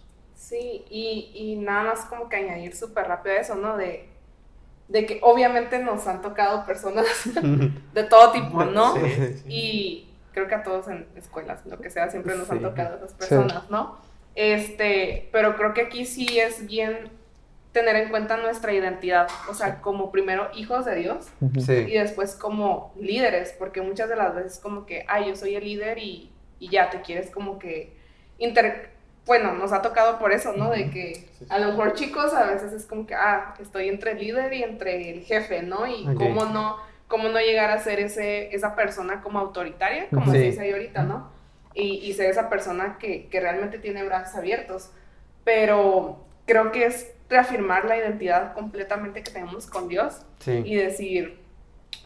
[0.45, 3.79] Sí, y, y nada más como que añadir súper rápido a eso, ¿no?
[3.79, 4.07] De,
[4.89, 7.07] de que obviamente nos han tocado personas
[7.95, 8.95] de todo tipo, ¿no?
[8.95, 9.45] Sí, sí, sí.
[9.49, 13.15] Y creo que a todos en escuelas, lo que sea, siempre nos han tocado esas
[13.15, 13.97] personas, ¿no?
[14.35, 17.09] Este, pero creo que aquí sí es bien
[17.73, 22.93] tener en cuenta nuestra identidad, o sea, como primero hijos de Dios y después como
[23.01, 26.69] líderes, porque muchas de las veces como que, ay, yo soy el líder y, y
[26.69, 27.97] ya te quieres como que
[28.39, 28.93] inter...
[29.27, 30.71] Bueno, nos ha tocado por eso, ¿no?
[30.71, 34.19] De que a lo mejor chicos a veces es como que, ah, estoy entre el
[34.19, 35.87] líder y entre el jefe, ¿no?
[35.87, 36.77] Y cómo no,
[37.09, 40.33] cómo no llegar a ser ese, esa persona como autoritaria, como Sí.
[40.33, 41.31] se dice ahí ahorita, ¿no?
[41.73, 44.91] Y, y ser esa persona que, que realmente tiene brazos abiertos.
[45.45, 50.63] Pero creo que es reafirmar la identidad completamente que tenemos con Dios sí.
[50.65, 51.39] y decir,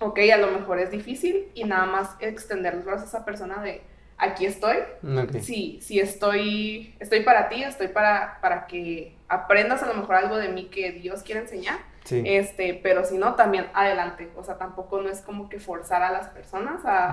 [0.01, 3.61] ok, a lo mejor es difícil y nada más extender los brazos a esa persona
[3.63, 3.83] de,
[4.19, 5.39] aquí estoy, Ok.
[5.41, 10.37] sí, sí estoy, estoy para ti, estoy para, para que aprendas a lo mejor algo
[10.37, 12.23] de mí que Dios quiere enseñar, Sí.
[12.25, 16.11] este, pero si no, también adelante, o sea, tampoco no es como que forzar a
[16.11, 17.13] las personas a,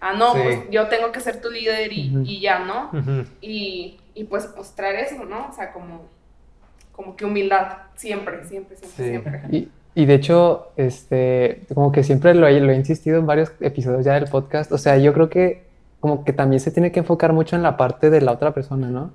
[0.00, 0.40] a no, Sí.
[0.42, 2.90] pues yo tengo que ser tu líder y, y ya, ¿no?
[3.40, 5.48] Y, y pues mostrar eso, ¿no?
[5.48, 6.06] O sea, como,
[6.92, 9.10] como que humildad, siempre, siempre, siempre, Sí.
[9.10, 9.42] siempre.
[9.50, 13.50] Y, y de hecho, este, como que siempre lo he, lo he insistido en varios
[13.60, 15.63] episodios ya del podcast, o sea, yo creo que
[16.04, 18.90] como que también se tiene que enfocar mucho en la parte de la otra persona,
[18.90, 19.10] ¿no?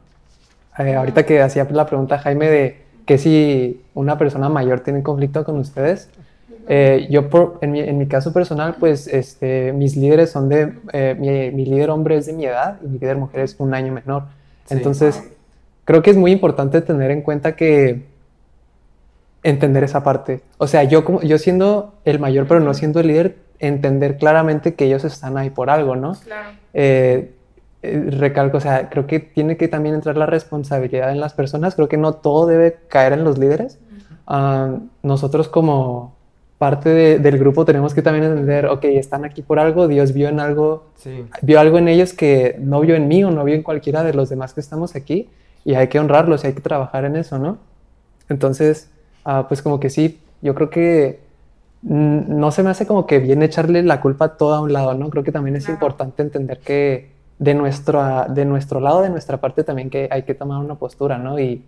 [0.79, 5.43] Eh, ahorita que hacía la pregunta Jaime de que si una persona mayor tiene conflicto
[5.43, 6.09] con ustedes,
[6.71, 10.73] Eh, yo, por, en, mi, en mi caso personal, pues este, mis líderes son de,
[10.93, 13.73] eh, mi, mi líder hombre es de mi edad y mi líder mujer es un
[13.73, 14.23] año menor.
[14.65, 14.75] Sí.
[14.75, 15.23] Entonces,
[15.85, 18.03] creo que es muy importante tener en cuenta que
[19.41, 20.41] entender esa parte.
[20.59, 24.73] O sea, yo, como, yo siendo el mayor, pero no siendo el líder, entender claramente
[24.75, 26.13] que ellos están ahí por algo, ¿no?
[26.23, 26.49] Claro.
[26.73, 27.31] Eh,
[27.81, 31.75] eh, recalco, o sea, creo que tiene que también entrar la responsabilidad en las personas.
[31.75, 33.79] Creo que no todo debe caer en los líderes.
[34.27, 36.15] Ah, nosotros como
[36.57, 40.27] parte de- del grupo tenemos que también entender, ok, están aquí por algo, Dios vio
[40.27, 41.25] en algo, Sí.
[41.41, 44.13] vio algo en ellos que no vio en mí o no vio en cualquiera de
[44.13, 45.29] los demás que estamos aquí
[45.63, 47.57] y hay que honrarlos y hay que trabajar en eso, ¿no?
[48.27, 48.89] Entonces,
[49.23, 51.19] ah, pues como que sí, yo creo que
[51.81, 55.09] no se me hace como que bien echarle la culpa toda a un lado, ¿no?
[55.09, 55.75] Creo que también es Claro.
[55.75, 60.33] importante entender que de nuestro, de nuestro lado, de nuestra parte también que hay que
[60.35, 61.39] tomar una postura, ¿no?
[61.39, 61.63] Y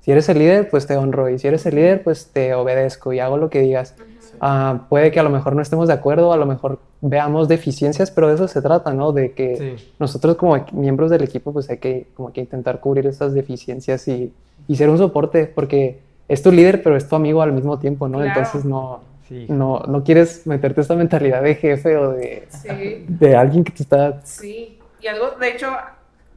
[0.00, 3.12] si eres el líder, pues te honro y si eres el líder, pues te obedezco
[3.12, 3.94] y hago lo que digas.
[4.40, 8.10] Ah, puede que a lo mejor no estemos de acuerdo, a lo mejor veamos deficiencias,
[8.10, 9.12] pero de eso se trata, ¿no?
[9.12, 9.92] De que Sí.
[10.00, 14.32] nosotros como miembros del equipo, pues hay que, como que intentar cubrir esas deficiencias y,
[14.66, 18.08] y ser un soporte, porque es tu líder, pero es tu amigo al mismo tiempo,
[18.08, 18.18] ¿no?
[18.18, 18.30] Claro.
[18.30, 19.46] Entonces no, Sí.
[19.48, 23.04] no, no quieres meterte esta mentalidad de jefe o de, Sí.
[23.08, 24.20] de alguien que te está...
[24.24, 25.74] Sí, y algo, de hecho,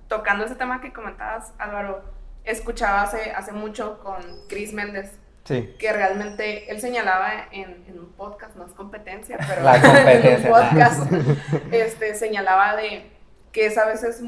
[0.08, 2.02] tocando ese tema que comentabas, Álvaro,
[2.44, 4.18] escuchaba hace, hace mucho con
[4.48, 5.76] Chris Méndez, Sí.
[5.78, 10.46] que realmente él señalaba en, en un podcast, no es competencia, pero La competencia, en
[10.46, 11.12] un podcast,
[11.72, 13.12] este, señalaba de
[13.52, 14.22] que es a veces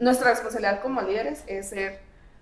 [0.00, 2.00] nuestra responsabilidad como líderes es ser,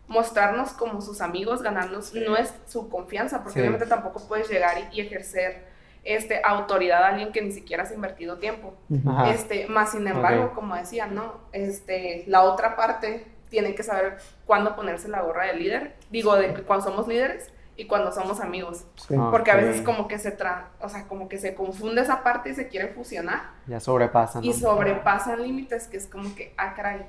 [0.08, 3.60] mostrarnos como sus amigos, ganarnos no es su confianza, porque Sí.
[3.60, 5.66] obviamente tampoco puedes llegar y, y ejercer
[6.04, 8.74] este, autoridad a alguien que ni siquiera has invertido tiempo.
[9.06, 9.30] Ajá.
[9.30, 10.54] Este, más sin embargo, Ok.
[10.54, 11.34] como decía, ¿no?
[11.52, 14.16] Este, la otra parte tiene que saber
[14.46, 15.96] cuándo ponerse la gorra de líder.
[16.10, 18.86] Digo, de cuando somos líderes y cuando somos amigos.
[18.96, 19.14] Sí.
[19.30, 19.60] Porque a Ok.
[19.60, 22.68] veces como que se tra o sea, como que se confunde esa parte y se
[22.68, 24.46] quiere fusionar Ya sobrepasa, ¿no?
[24.46, 27.06] y sobrepasan límites que es como que, ah, caray,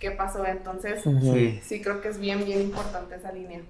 [0.00, 0.44] ¿qué pasó?
[0.46, 1.02] Entonces.
[1.02, 1.60] Sí.
[1.62, 3.60] sí creo que es bien, bien importante esa línea.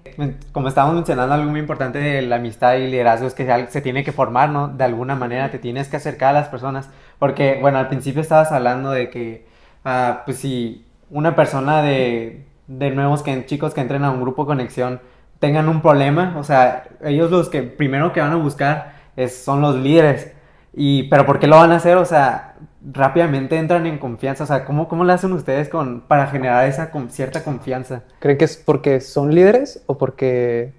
[0.51, 3.81] Como estábamos mencionando, algo muy importante de la amistad y liderazgo es que se- se
[3.81, 4.67] tiene que formar, ¿no?
[4.69, 6.89] De alguna manera te tienes que acercar a las personas.
[7.19, 9.45] Porque, bueno, al principio estabas hablando de que,
[9.85, 14.45] ah, pues si una persona de, de nuevos que, chicos que entren a un grupo
[14.45, 15.01] conexión
[15.39, 19.59] tengan un problema, o sea, ellos los que primero que van a buscar es, son
[19.61, 20.31] los líderes.
[20.73, 21.97] Y, pero ¿por qué lo van a hacer?
[21.97, 24.43] O sea, rápidamente entran en confianza.
[24.43, 28.03] O sea, ¿cómo, cómo lo hacen ustedes con, para generar esa con- cierta confianza?
[28.19, 30.73] ¿Creen que es porque son líderes o porque,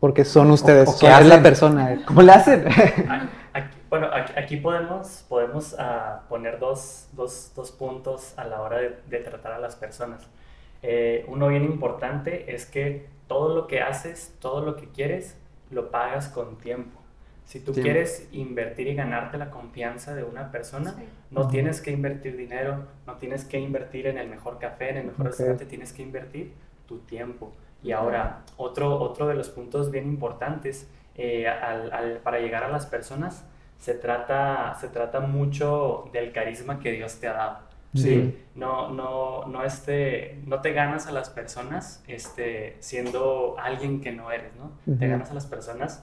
[0.00, 0.88] porque son ustedes?
[0.88, 2.02] o O qué sea, es la persona.
[2.06, 2.64] ¿Cómo le hacen?
[3.54, 8.78] Aquí, bueno, aquí, aquí podemos, podemos ah, poner dos, dos, dos puntos a la hora
[8.78, 10.26] de, de tratar a las personas.
[10.82, 15.36] Eh, uno bien importante es que todo lo que haces, todo lo que quieres,
[15.70, 16.98] lo pagas con tiempo.
[17.52, 21.04] Si tú quieres invertir y ganarte la confianza de una persona, Sí.
[21.30, 25.04] no tienes que invertir dinero, no tienes que invertir en el mejor café, en el
[25.08, 26.54] mejor restaurante, tienes que invertir
[26.86, 27.52] tu tiempo.
[27.82, 32.68] Y ahora, otro, otro de los puntos bien importantes eh, al- al- para llegar a
[32.70, 33.44] las personas,
[33.78, 37.58] se trata, se trata mucho del carisma que Dios te ha dado.
[37.94, 38.34] Sí.
[38.54, 44.30] No, no, no, este, no te ganas a las personas este, siendo alguien que no
[44.32, 44.72] eres, ¿no?
[44.98, 46.02] Te ganas a las personas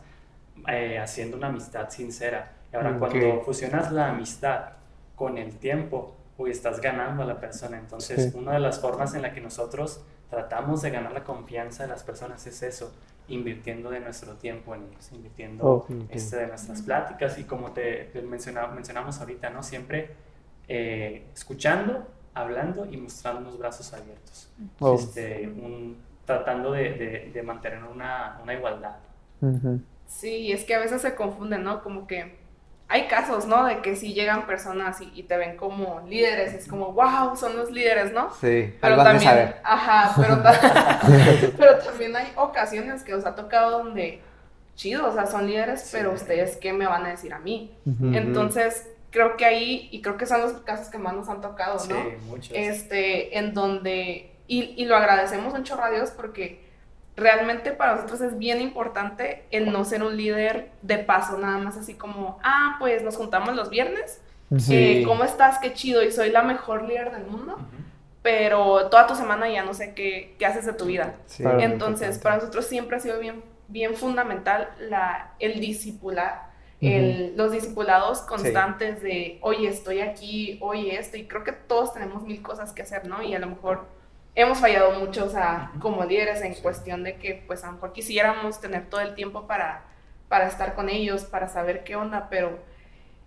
[0.68, 2.54] eh, haciendo una amistad sincera.
[2.72, 4.74] Y ahora, cuando fusionas la amistad
[5.16, 7.78] con el tiempo, uy, estás ganando a la persona.
[7.78, 8.38] Entonces, Sí.
[8.38, 12.04] una de las formas en la que nosotros tratamos de ganar la confianza de las
[12.04, 12.94] personas es eso,
[13.28, 18.06] invirtiendo de nuestro tiempo en ellos, invirtiendo Oh, este, de nuestras pláticas y como te,
[18.06, 19.62] te menciona- mencionamos ahorita, ¿no?
[19.64, 20.12] Siempre
[20.68, 24.52] eh, escuchando, hablando y mostrando los brazos abiertos.
[24.80, 24.94] Oh.
[24.96, 28.98] Este, un- tratando de, de- de mantener una, una igualdad.
[30.10, 31.82] Sí, es que a veces se confunden, ¿no?
[31.84, 32.38] Como que
[32.88, 33.66] hay casos, ¿no?
[33.66, 37.56] De que si llegan personas y, y te ven como líderes, es como, wow, son
[37.56, 38.32] los líderes, ¿no?
[38.42, 39.58] Sí, Pero también, saber.
[39.64, 41.00] ajá, pero, ta-
[41.58, 44.22] pero también hay ocasiones que os ha tocado donde,
[44.76, 45.90] chido, o sea, son líderes, Sí.
[45.92, 47.72] pero ustedes, ¿qué me van a decir a mí?
[48.14, 51.76] Entonces, creo que ahí, y creo que son los casos que más nos han tocado,
[51.76, 51.80] ¿no?
[51.96, 51.96] Sí,
[52.26, 52.52] muchos.
[52.54, 56.68] este, en donde, y, y lo agradecemos un chorro a Dios porque
[57.20, 61.78] realmente para nosotros es bien importante el no ser un líder de paso, nada más
[61.78, 64.22] así como, ah, pues nos juntamos los viernes,
[64.58, 64.76] Sí.
[64.76, 65.60] eh, ¿cómo estás?
[65.60, 67.66] Qué chido, y soy la mejor líder del mundo, Ujú.
[68.24, 71.16] pero toda tu semana ya no sé qué, qué haces de tu vida.
[71.28, 71.44] Sí.
[71.60, 76.50] Entonces, para nosotros siempre ha sido bien, bien fundamental la, el discipular,
[76.82, 82.24] el- los discipulados constantes de, oye, estoy aquí, oye, esto, y creo que todos tenemos
[82.24, 83.22] mil cosas que hacer, ¿no?
[83.22, 83.86] Y a lo mejor
[84.42, 87.92] hemos fallado mucho, o sea, como líderes en cuestión de que, pues, a lo mejor
[87.94, 89.84] quisiéramos tener todo el tiempo para,
[90.28, 92.60] para estar con ellos, para saber qué onda, pero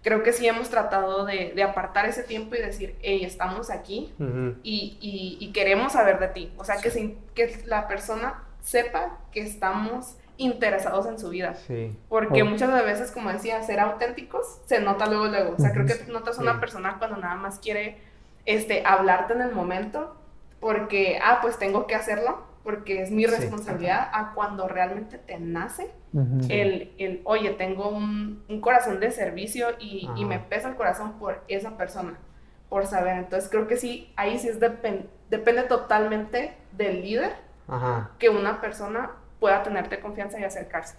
[0.03, 4.13] creo que sí hemos tratado de, de apartar ese tiempo y decir, hey, estamos aquí
[4.19, 4.57] Ujú.
[4.63, 6.53] y, y- y queremos saber de ti.
[6.57, 11.55] O sea, que, se- que la persona sepa que estamos interesados en su vida.
[11.55, 11.97] Sí.
[12.09, 12.47] Porque Oh.
[12.47, 15.55] muchas de veces, como decía, ser auténticos se nota luego, luego.
[15.57, 17.99] O sea, creo que notas una persona cuando nada más quiere
[18.45, 20.17] este, hablarte en el momento
[20.63, 23.31] porque, ah, pues tengo que hacerlo porque es mi Sí.
[23.31, 26.47] responsabilidad, a cuando realmente te nace Ujú.
[26.49, 31.19] el, el, oye, tengo un, un corazón de servicio y, y me pesa el corazón
[31.19, 32.19] por esa persona,
[32.71, 33.17] por saber.
[33.19, 37.33] Entonces creo que sí, ahí sí es depen- depende totalmente del líder
[37.67, 38.13] Ajá.
[38.21, 40.95] que una persona pueda tenerte confianza y acercarse.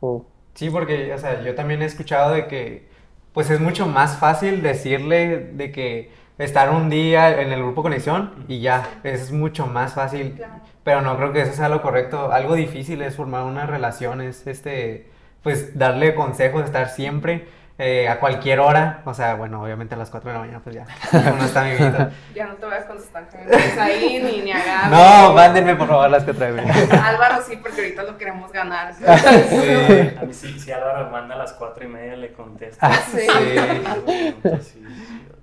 [0.00, 0.26] Oh.
[0.54, 2.88] Sí, porque, o sea, yo también he escuchado de que,
[3.32, 8.32] pues es mucho más fácil decirle de que estar un día en el grupo conexión
[8.48, 10.54] y ya, es mucho más fácil, Claro.
[10.82, 12.32] pero no creo que eso sea lo correcto.
[12.32, 15.08] Algo difícil es formar una relación, es este,
[15.42, 20.08] pues darle consejos, estar siempre, eh, a cualquier hora, o sea, bueno, obviamente a las
[20.08, 20.86] 4 de la mañana, pues ya,
[21.32, 22.08] uno está viviendo.
[22.32, 24.52] Ya no te voy a contestar, que me dejes ahí ni, ni.
[24.90, 26.58] No, mándenme por favor las que traigo.
[27.02, 28.94] Álvaro sí, porque ahorita lo queremos ganar.
[28.94, 30.16] Sí.
[30.20, 32.86] A mí si, si Álvaro manda a las cuatro y media le contesto.
[33.10, 33.20] Sí.
[33.20, 34.84] Sí, sí, sí.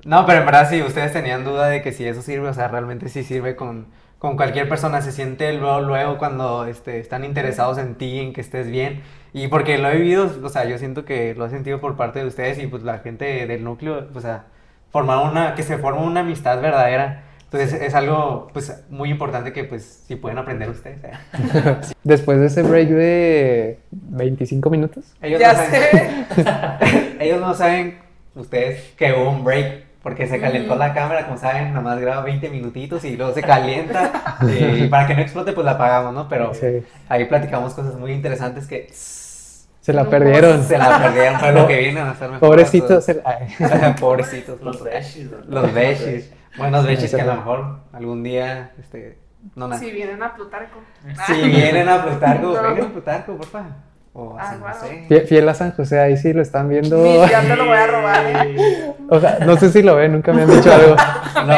[0.05, 2.67] No, pero en verdad sí, ustedes tenían duda de que si eso sirve, o sea,
[2.67, 3.87] realmente sí sirve con,
[4.17, 8.41] con cualquier persona, se siente luego, luego cuando este, están interesados en ti, en que
[8.41, 9.01] estés bien,
[9.33, 12.19] y porque lo he vivido, o sea, yo siento que lo he sentido por parte
[12.19, 14.45] de ustedes y pues la gente del núcleo, o sea,
[14.91, 19.65] formar una, que se forma una amistad verdadera, entonces es algo pues muy importante que
[19.65, 21.03] pues si pueden aprender ustedes.
[21.03, 21.75] ¿eh?
[22.03, 25.03] Después de ese break de 25 minutos.
[25.21, 27.15] Ellos, ya no saben, sé.
[27.19, 27.99] ellos no saben,
[28.35, 29.90] ustedes, que hubo un break.
[30.03, 30.79] Porque se calentó Ujú.
[30.79, 34.37] la cámara, como saben, nomás graba 20 minutitos y luego se calienta.
[34.57, 36.27] y para que no explote, pues la apagamos, ¿no?
[36.27, 40.63] Pero Sí, ahí platicamos cosas muy interesantes que se la No, perdieron.
[40.63, 42.47] se la perdieron para lo que viene a estar mejor.
[42.49, 43.05] Pobrecitos.
[43.05, 43.47] se- ay.
[43.99, 44.59] Pobrecitos.
[44.61, 45.29] Los beshis.
[45.47, 46.31] Los beshis.
[46.57, 49.19] Buenos beshis que a lo mejor algún día, este,
[49.55, 50.79] no Si vienen a Plutarco.
[51.27, 52.61] Si vienen a Plutarco, No.
[52.63, 53.63] vengan a Plutarco, porfa.
[54.13, 54.61] O a Ah, San.
[55.07, 55.21] José.
[55.27, 56.97] Fiel a San José, ahí sí lo están viendo.
[57.01, 58.93] Ni- ya te lo voy a robar, ¿eh?
[59.09, 60.95] O sea, no sé si lo ven, nunca me han dicho algo.
[61.47, 61.55] No,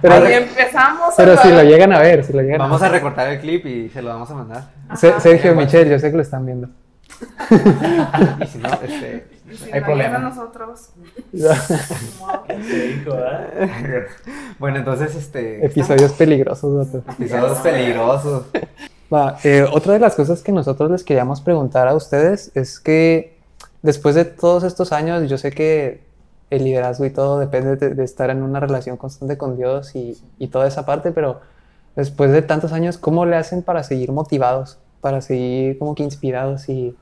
[0.00, 1.14] Pero- Ahí empezamos.
[1.16, 2.98] Pero si lo llegan a ver, si lo llegan Vamos a a ver.
[3.00, 4.64] recortar el clip y se lo vamos a mandar.
[4.96, 5.20] Se- Ajá.
[5.20, 6.68] Sergio Michel, yo sé que lo están viendo.
[8.40, 10.18] Y si no, este, Y si hay no problema.
[10.18, 10.90] nosotros.
[14.58, 15.64] Bueno, entonces, este.
[15.66, 17.04] Episodios peligrosos, vato.
[17.12, 18.44] Episodios peligrosos.
[19.12, 23.36] Va, eh, otra de las cosas que nosotros les queríamos preguntar a ustedes es que
[23.82, 26.00] después de todos estos años, yo sé que
[26.50, 30.16] el liderazgo y todo depende de, de estar en una relación constante con Dios y,
[30.38, 31.40] y toda esa parte, pero
[31.94, 36.68] después de tantos años, ¿cómo le hacen para seguir motivados, para seguir como que inspirados?
[36.68, 36.96] Y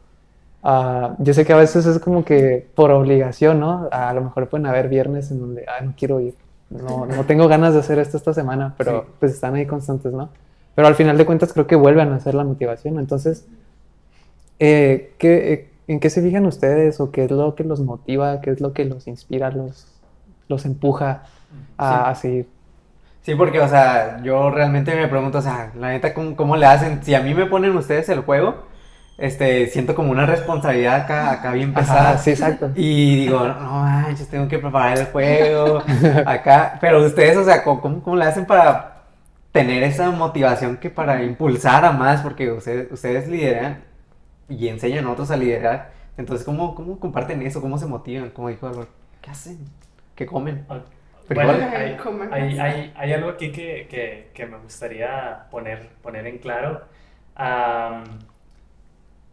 [0.63, 3.89] ah, yo sé que a veces es como que por obligación, ¿no?
[3.91, 6.35] A lo mejor pueden haber viernes en donde, ah, no quiero ir,
[6.71, 9.09] no, no tengo ganas de hacer esto esta semana, pero Sí.
[9.21, 10.29] pues están ahí constantes, ¿no?
[10.75, 12.99] Pero al final de cuentas creo que vuelven a ser la motivación.
[12.99, 13.47] Entonces,
[14.59, 18.41] eh, ¿qué, eh, ¿en qué se fijan ustedes o qué es lo que los motiva,
[18.41, 19.87] qué es lo que los inspira, los,
[20.49, 21.23] los empuja
[21.79, 22.11] a, Sí.
[22.11, 22.49] a seguir?
[23.23, 26.67] Sí, porque, o sea, yo realmente me pregunto, o sea, la neta, ¿cómo, cómo le
[26.67, 27.03] hacen?
[27.03, 28.55] Si a mí me ponen ustedes el juego,
[29.17, 32.11] este, siento como una responsabilidad acá, acá bien pesada.
[32.11, 32.71] Ajá, sí, exacto.
[32.75, 35.79] Y digo, no manches, tengo que preparar el juego
[36.27, 36.77] acá.
[36.83, 38.94] Pero ustedes, o sea, ¿cómo, cómo- cómo le hacen para
[39.55, 42.23] tener esa motivación que para impulsar a más?
[42.23, 43.85] Porque ustedes, ustedes lideran
[44.49, 45.93] y enseñan a otros a liderar.
[46.19, 47.63] Entonces, ¿cómo, cómo comparten eso?
[47.63, 48.31] ¿Cómo se motivan?
[48.31, 48.89] Como dijo Álvaro,
[49.23, 49.59] ¿qué hacen?
[50.17, 50.67] ¿Qué comen?
[50.69, 50.85] Bueno,
[51.27, 51.63] Frijol.
[51.63, 52.33] hay, Comemos.
[52.33, 56.83] hay, hay, hay algo aquí que, que, que me gustaría poner, poner en claro.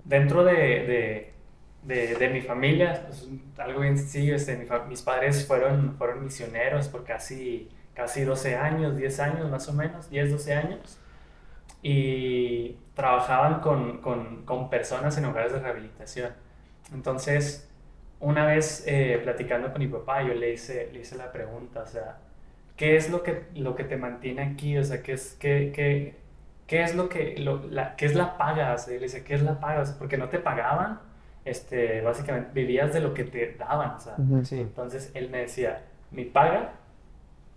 [0.03, 1.33] Dentro de, de,
[1.83, 6.23] de, de mi familia, es algo bien sencillo, este, mi fa- mis padres fueron, fueron
[6.23, 10.99] misioneros por casi, casi 12 años, 10 años más o menos, 10, 12 años,
[11.81, 16.33] y trabajaban con, con, con personas en hogares de rehabilitación.
[16.93, 17.69] Entonces,
[18.19, 21.87] una vez eh, platicando con mi papá, yo le hice, le hice la pregunta, o
[21.87, 22.19] sea,
[22.77, 24.77] ¿qué es lo que, lo que te mantiene aquí?
[24.77, 26.15] O sea, ¿qué es, qué, qué,
[26.67, 28.73] qué es lo que, lo- la, qué es la paga?
[28.73, 29.81] O sea, yo le decía, ¿qué es la paga?
[29.81, 30.99] O sea, porque no te pagaban,
[31.45, 34.23] este, básicamente vivías de lo que te daban, o sea.
[34.43, 34.59] Sí.
[34.59, 36.73] Entonces él me decía, mi paga,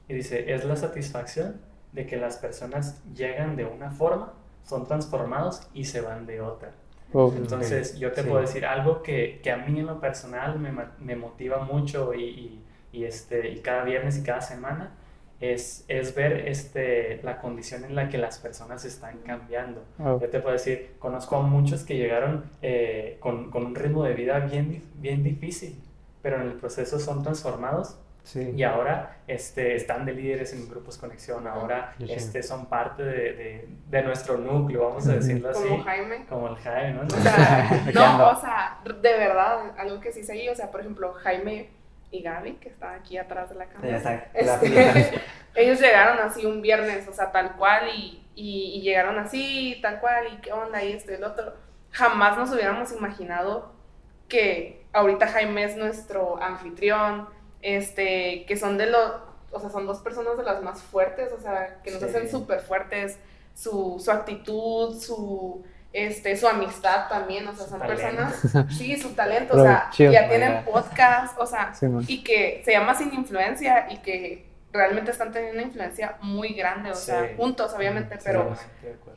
[0.08, 1.60] y dice, es la satisfacción
[1.92, 6.72] de que las personas llegan de una forma, son transformados y se van de otra.
[7.12, 8.28] Oh, Entonces, yo te Sí.
[8.28, 12.22] puedo decir algo que, que a mí en lo personal me, me motiva mucho y,
[12.24, 14.94] y, y este, y cada viernes y cada semana
[15.40, 19.84] es, es ver este, la condición en la que las personas están cambiando.
[19.98, 20.18] Oh.
[20.20, 24.14] Yo te puedo decir, conozco a muchos que llegaron eh, con, con un ritmo de
[24.14, 25.80] vida bien, bien difícil,
[26.22, 28.52] pero en el proceso son transformados Sí.
[28.56, 32.14] y ahora este, están de líderes en grupos conexión, ahora Yo sé.
[32.14, 35.68] este, son parte de, de, de nuestro núcleo, vamos a decirlo así.
[35.68, 36.26] Como Jaime.
[36.26, 37.02] Como el Jaime, ¿no?
[37.02, 41.12] O sea, no, o sea, de verdad, algo que sí seguí, o sea, por ejemplo,
[41.12, 41.68] Jaime
[42.10, 43.96] y Gaby, que están aquí atrás de la cámara.
[43.96, 44.14] Está.
[44.32, 45.20] Este,
[45.54, 50.00] ellos llegaron así un viernes, o sea, tal cual, y, y, y llegaron así, tal
[50.00, 51.52] cual, y qué onda, y esto y el otro.
[51.90, 53.74] Jamás nos hubiéramos imaginado
[54.28, 57.28] que ahorita Jaime es nuestro anfitrión,
[57.64, 59.12] este, que son de los,
[59.50, 62.06] o sea, son dos personas de las más fuertes, o sea, que nos Sí.
[62.06, 63.18] hacen súper fuertes,
[63.54, 68.02] su, su actitud, su, este, su amistad también, o sea, son talento.
[68.02, 70.64] personas, sí, su talento, o sea, ya tienen vaya.
[70.64, 75.54] podcast, o sea, Sí, y que se llama Sin Influencia y que realmente están teniendo
[75.58, 78.54] una influencia muy grande, o sea, juntos obviamente, Sí, pero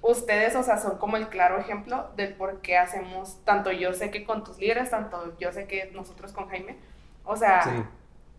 [0.03, 4.11] ustedes, o sea, son como el claro ejemplo del por qué hacemos, tanto yo sé
[4.11, 6.77] que con tus líderes, tanto yo sé que nosotros con Jaime,
[7.25, 7.89] o sea.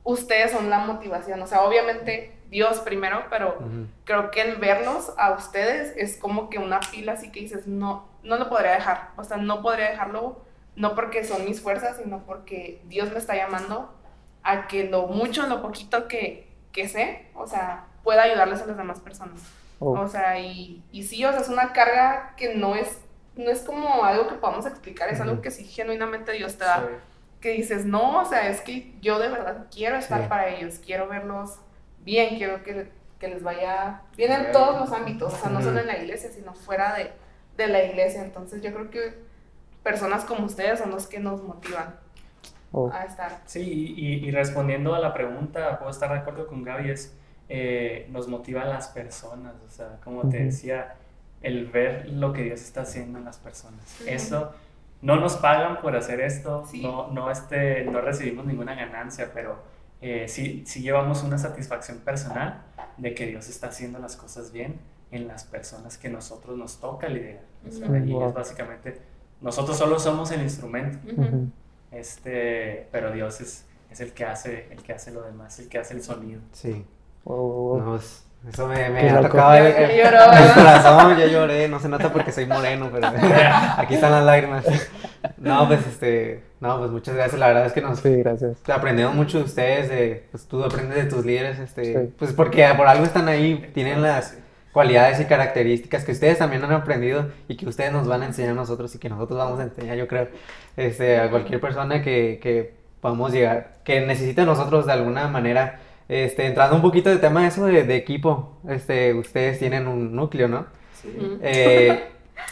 [0.09, 3.87] Ustedes son la motivación, o sea, obviamente Dios primero, pero Ujú.
[4.05, 8.09] creo que el verlos a ustedes es como que una pila así que dices, no,
[8.23, 10.41] no lo podría dejar, o sea, no podría dejarlo,
[10.77, 13.95] no porque son mis fuerzas, sino porque Dios me está llamando
[14.43, 18.79] a que lo mucho, lo poquito que, que sé, o sea, pueda ayudarles a las
[18.79, 19.43] demás personas.
[19.79, 19.91] Oh.
[20.01, 22.99] O sea, y, y sí, o sea, es una carga que no es,
[23.37, 25.43] no es como algo que podamos explicar, es algo Ujú.
[25.43, 26.95] que sí genuinamente Dios te da Sí.
[27.41, 30.29] Que dices, no, o sea, es que yo de verdad quiero estar Sí.
[30.29, 31.59] para ellos, quiero verlos
[32.05, 35.81] bien, quiero que, que les vaya bien en todos los ámbitos, o sea, no solo
[35.81, 37.13] en la iglesia, sino fuera de,
[37.57, 38.23] de la iglesia.
[38.25, 39.15] Entonces yo creo que
[39.83, 41.97] personas como ustedes son los que nos motivan
[42.71, 42.91] Oh.
[42.93, 43.41] a estar.
[43.47, 47.17] Sí, y, y respondiendo a la pregunta, puedo estar de acuerdo con Gaby, es,
[47.49, 50.45] eh, nos motivan las personas, o sea, como te Ujú.
[50.47, 50.95] decía,
[51.41, 53.97] el ver lo que Dios está haciendo en las personas.
[54.01, 54.11] Ujú.
[54.11, 54.53] Eso,
[55.03, 56.83] no nos pagan por hacer esto, Sí.
[56.83, 59.63] no, no, este, no recibimos ninguna ganancia, pero
[60.01, 62.63] eh, sí, sí llevamos una satisfacción personal
[62.97, 64.81] de que Dios está haciendo las cosas bien
[65.11, 67.43] en las personas que nosotros nos toca liderar.
[67.67, 68.29] O sea, y Wow.
[68.29, 69.01] es básicamente,
[69.41, 70.99] nosotros solo somos el instrumento.
[71.91, 75.79] Este, pero Dios es, es el que hace, el que hace lo demás, el que
[75.79, 76.41] hace el sonido.
[76.53, 76.85] Sí.
[77.25, 77.79] Oh.
[77.79, 81.81] No, pues, eso me, me ha tocado el, el- lloró, el corazón, ya lloré, no
[81.81, 83.09] se nota porque soy moreno, pero
[83.77, 84.65] aquí están las lágrimas.
[85.37, 88.57] No, pues este, no, pues muchas gracias, la verdad es que nos Sí, gracias.
[88.69, 92.15] aprendemos mucho de ustedes, de, pues tú aprendes de tus líderes, este, Sí.
[92.19, 94.39] pues porque por algo están ahí, tienen las
[94.73, 98.53] cualidades y características que ustedes también han aprendido y que ustedes nos van a enseñar
[98.53, 100.29] a nosotros y que nosotros vamos a enseñar, yo creo,
[100.77, 105.81] este, a cualquier persona que, que podamos llegar, que necesite a nosotros de alguna manera,
[106.09, 110.49] este, entrando un poquito de tema eso de, de equipo, este, ustedes tienen un núcleo,
[110.49, 110.67] ¿no?
[111.05, 111.39] Ujú.
[111.43, 112.03] Eh,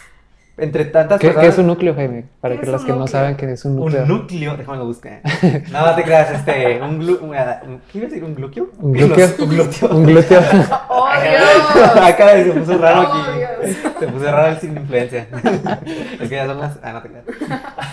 [0.58, 1.54] entre tantas ¿Qué, qué personas...
[1.54, 2.24] es un núcleo, Jaime?
[2.40, 4.02] Para ¿Qué que los que no saben qué es un núcleo.
[4.02, 5.20] Un núcleo, déjame lo buscar.
[5.70, 7.18] No, te creas, este, un glu...
[7.20, 8.24] un- un- ¿Qué iba a decir?
[8.24, 8.68] ¿Un glúteo?
[8.78, 9.26] Un glúteo.
[9.40, 9.88] Un glúteo.
[9.90, 10.40] Un glúteo.
[10.88, 11.96] ¡Oh, Dios!
[12.04, 13.38] Acá se puso raro Oh, aquí.
[13.38, 13.76] Dios.
[13.98, 15.26] Se puso raro el sin influencia.
[16.20, 16.78] Es que ya son las.
[16.82, 17.24] Ah, no te creas.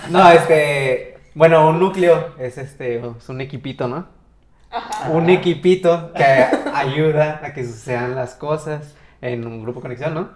[0.09, 1.17] No, este.
[1.35, 2.97] Bueno, un núcleo es este.
[3.17, 4.07] Es un equipito, ¿no?
[5.11, 6.23] Un equipito que
[6.73, 10.29] ayuda a que sucedan las cosas en un grupo conexión, ¿no?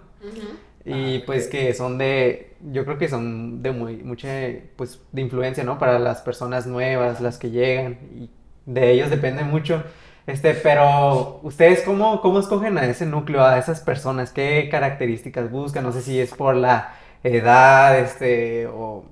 [0.84, 4.28] Y Ah, pues que son de, yo creo que son de muy, mucha,
[4.76, 5.78] pues de influencia, ¿no?
[5.78, 8.30] Para las personas nuevas, las que llegan, y
[8.66, 9.82] de ellos depende mucho.
[10.26, 15.84] Este, pero ustedes cómo, cómo escogen a ese núcleo, a esas personas, qué características buscan,
[15.84, 19.04] no sé si es por la edad, este, o.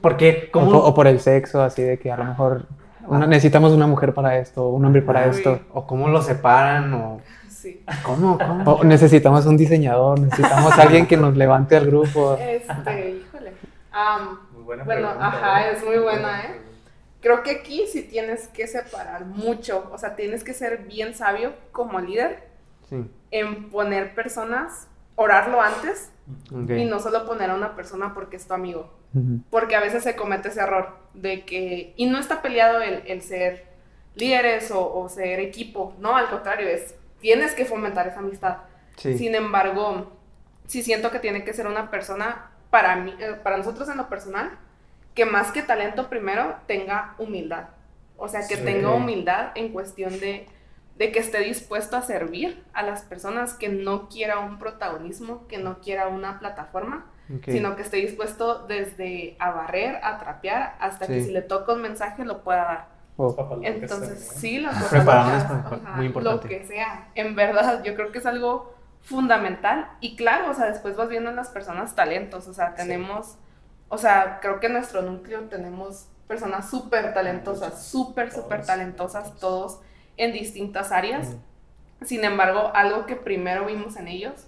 [0.00, 0.50] ¿por qué?
[0.54, 2.66] O, o por el sexo, así de que a lo mejor
[3.06, 5.60] una- necesitamos una mujer para esto, un hombre para Uy, esto.
[5.72, 7.84] o cómo lo separan, o Sí.
[8.02, 8.72] cómo, cómo.
[8.72, 12.36] O necesitamos un diseñador, necesitamos alguien que nos levante al grupo.
[12.40, 13.52] Este, híjole.
[13.92, 15.72] Am, Muy buena Bueno, pregunta, ajá, ¿eh?
[15.76, 16.60] es muy buena, ¿eh?
[17.20, 21.52] creo que aquí sí tienes que separar mucho, o sea, tienes que ser bien sabio
[21.70, 22.48] como líder
[22.88, 26.10] Sí, en poner personas, orarlo antes
[26.52, 26.70] ok.
[26.70, 28.90] y no solo poner a una persona porque es tu amigo.
[29.50, 33.20] Porque a veces se comete ese error de que, y no está peleado el, el
[33.22, 33.66] ser
[34.14, 38.58] líderes o, o ser equipo, no, al contrario, es, tienes que fomentar esa amistad.
[38.96, 40.12] Sí, Sin embargo,
[40.66, 44.08] sí siento que tiene que ser una persona, para, mí, eh, para nosotros en lo
[44.08, 44.50] personal,
[45.14, 47.68] que más que talento primero tenga humildad.
[48.16, 48.64] O sea, que Sí.
[48.64, 50.46] tenga humildad en cuestión de,
[50.96, 55.58] de que esté dispuesto a servir a las personas, que no quiera un protagonismo, que
[55.58, 57.06] no quiera una plataforma,
[57.46, 61.26] sino que esté dispuesto desde a barrer, a trapear, hasta que Sí.
[61.26, 62.88] si le toca un mensaje lo pueda dar.
[63.16, 63.60] Oh.
[63.62, 64.74] Entonces, sí, las
[65.96, 66.22] muy importante.
[66.22, 67.08] Lo que sea.
[67.14, 69.90] En verdad, yo creo que es algo fundamental.
[70.00, 72.48] Y claro, o sea, después vas viendo en las personas talentos.
[72.48, 73.36] O sea, tenemos,
[73.88, 79.80] o sea, creo que en nuestro núcleo tenemos personas súper talentosas, súper, súper talentosas, todos
[80.16, 81.36] en distintas áreas.
[82.02, 84.46] Sin embargo, algo que primero vimos en ellos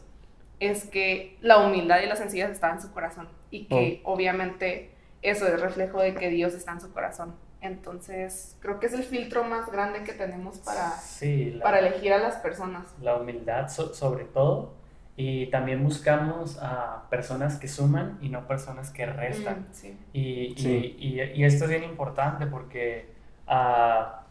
[0.60, 4.90] es que la humildad y la sencillez estaban en su corazón y que obviamente
[5.22, 7.34] eso es reflejo de que Dios está en su corazón.
[7.60, 12.12] Entonces, creo que es el filtro más grande que tenemos para, Sí, la, para elegir
[12.12, 12.94] a las personas.
[13.00, 14.74] la humildad so- sobre todo.
[15.16, 19.60] Y también buscamos a personas que suman y no personas que restan.
[19.60, 19.98] Mm, sí.
[20.12, 20.96] Y, y- Sí.
[20.98, 23.12] y- y esto es bien importante porque
[23.46, 24.24] ah,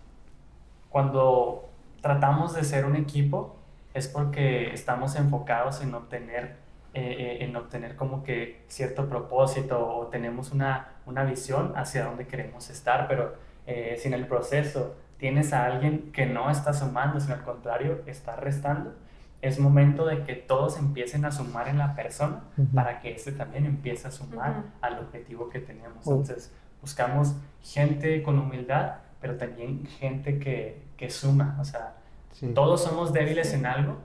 [0.89, 1.69] cuando
[2.01, 3.55] tratamos de ser un equipo
[3.93, 6.55] es porque estamos enfocados en obtener,
[6.93, 12.27] eh, eh, en obtener como que cierto propósito o tenemos una, una visión hacia dónde
[12.27, 13.35] queremos estar, pero
[13.67, 18.01] eh, si en el proceso tienes a alguien que no está sumando, sino al contrario,
[18.07, 18.93] está restando,
[19.41, 23.65] es momento de que todos empiecen a sumar en la persona para que este también
[23.65, 26.07] empiece a sumar al objetivo que tenemos.
[26.07, 26.21] Ujú.
[26.21, 31.57] Entonces, buscamos gente con humildad, pero también gente que, que suma.
[31.59, 31.93] O sea,
[32.33, 32.47] Sí.
[32.53, 33.97] todos somos débiles en algo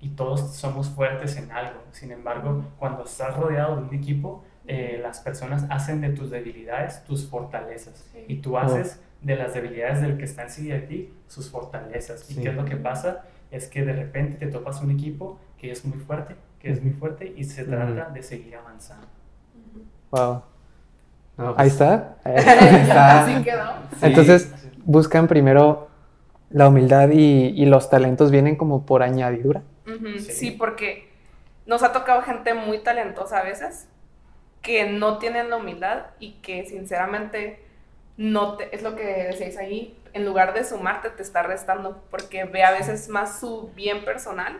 [0.00, 1.80] y todos somos fuertes en algo.
[1.92, 7.04] Sin embargo, cuando estás rodeado de un equipo, eh, las personas hacen de tus debilidades
[7.04, 8.24] tus fortalezas Sí.
[8.28, 12.28] y tú haces de las debilidades del que está encima de ti sus fortalezas.
[12.30, 13.22] ¿Y qué es lo que pasa?
[13.50, 16.92] Es que de repente te topas un equipo que es muy fuerte, que es muy
[16.92, 19.06] fuerte y se trata de seguir avanzando.
[20.10, 20.42] Wow.
[21.38, 22.16] No, Ahí pues, está.
[22.24, 23.64] Está- Así quedó.
[23.92, 23.96] sí.
[24.02, 24.52] Entonces,
[24.84, 25.88] buscan primero
[26.50, 29.62] la humildad y, y los talentos vienen como por añadidura.
[29.86, 30.18] Sí.
[30.32, 30.50] Sí.
[30.52, 31.08] porque
[31.66, 33.88] nos ha tocado gente muy talentosa a veces
[34.62, 37.60] que no tienen la humildad y que sinceramente
[38.16, 42.44] no te, es lo que decíais ahí, en lugar de sumarte te está restando porque
[42.44, 44.58] ve a veces más su bien personal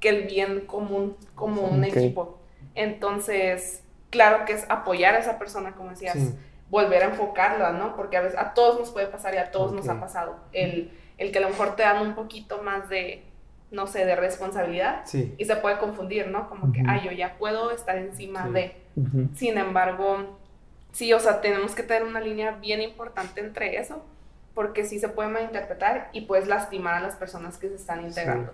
[0.00, 2.38] que el bien común como un equipo.
[2.74, 6.34] Entonces, claro que es apoyar a esa persona, como decías, Sí.
[6.70, 7.96] volver a enfocarla, ¿no?
[7.96, 10.36] Porque a veces a todos nos puede pasar y a todos nos ha pasado.
[10.52, 13.22] El, el que a lo mejor te dan un poquito más de,
[13.70, 15.34] no sé, de responsabilidad Sí.
[15.38, 16.48] y se puede confundir, ¿no?
[16.48, 16.90] Como que, Ujú.
[16.90, 18.52] ah, yo ya puedo estar encima Sí.
[18.52, 18.76] de.
[18.96, 19.28] Ujú.
[19.34, 20.38] Sin embargo,
[20.92, 24.04] sí, o sea, tenemos que tener una línea bien importante entre eso,
[24.54, 28.52] porque sí se puede malinterpretar y puedes lastimar a las personas que se están integrando.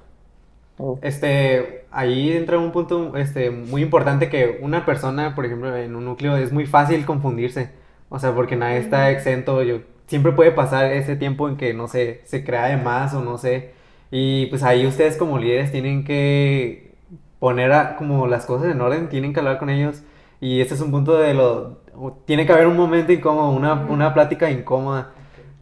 [0.78, 0.98] Oh.
[1.02, 6.04] Este, ahí entra un punto este, muy importante que una persona, por ejemplo, en un
[6.06, 7.70] núcleo es muy fácil confundirse.
[8.08, 9.62] O sea, porque nadie está exento.
[9.62, 13.22] Yo, siempre puede pasar ese tiempo en que, no sé, se crea de más o
[13.24, 13.72] no sé.
[14.10, 16.94] Y pues ahí ustedes como líderes tienen que
[17.38, 20.02] poner a- como las cosas en orden, tienen que hablar con ellos.
[20.40, 21.80] Y este es un punto de lo...
[22.26, 25.12] Tiene que haber un momento incómodo, una, una plática incómoda.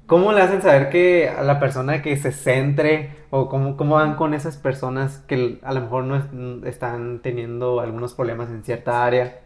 [0.07, 4.17] ¿Cómo le hacen saber que a la persona que se centre o cómo, cómo van
[4.17, 9.05] con esas personas que a lo mejor no es- están teniendo algunos problemas en cierta
[9.05, 9.41] área?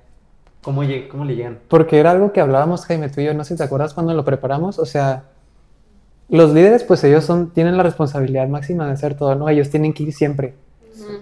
[0.65, 1.59] ¿Cómo, lle- cómo le llegan?
[1.69, 4.15] Porque era algo que hablábamos, Jaime, tú y yo, no sé si te acuerdas cuando
[4.15, 5.25] lo preparamos, o sea,
[6.29, 9.49] los líderes, pues ellos son, tienen la responsabilidad máxima de hacer todo, ¿no?
[9.49, 10.55] Ellos tienen que ir siempre.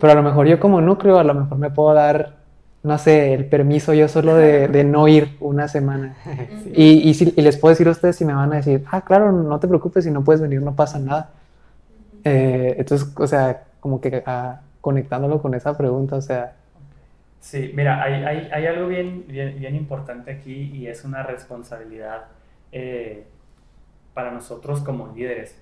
[0.00, 2.36] Pero a lo mejor yo como núcleo, a lo mejor me puedo dar,
[2.82, 6.16] no sé, el permiso yo solo de, de no ir una semana.
[6.74, 9.02] Y, y, si- y les puedo decir a ustedes si me van a decir, ah,
[9.02, 11.30] claro, no te preocupes, si no puedes venir, no pasa nada.
[12.24, 16.54] Eh, entonces, o sea, como que ah, conectándolo con esa pregunta, o sea,
[17.42, 22.26] Sí, mira, hay, hay, hay algo bien, bien, bien importante aquí y es una responsabilidad
[22.70, 23.26] eh,
[24.14, 25.60] para nosotros como líderes.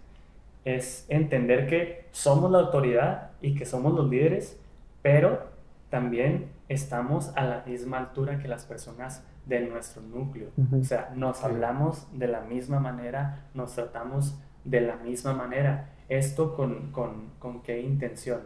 [0.66, 4.60] Es entender que somos la autoridad y que somos los líderes,
[5.00, 5.48] pero
[5.88, 10.50] también estamos a la misma altura que las personas de nuestro núcleo.
[10.78, 15.88] O sea, nos hablamos de la misma manera, nos tratamos de la misma manera.
[16.10, 18.42] ¿Esto con, con, con qué intención?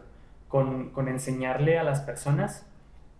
[0.47, 2.65] Con, con enseñarle a las personas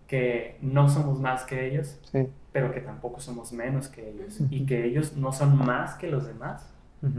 [0.06, 2.28] que no somos más que ellos, sí.
[2.52, 4.40] pero que tampoco somos menos que ellos.
[4.50, 6.72] Y que ellos no son más que los demás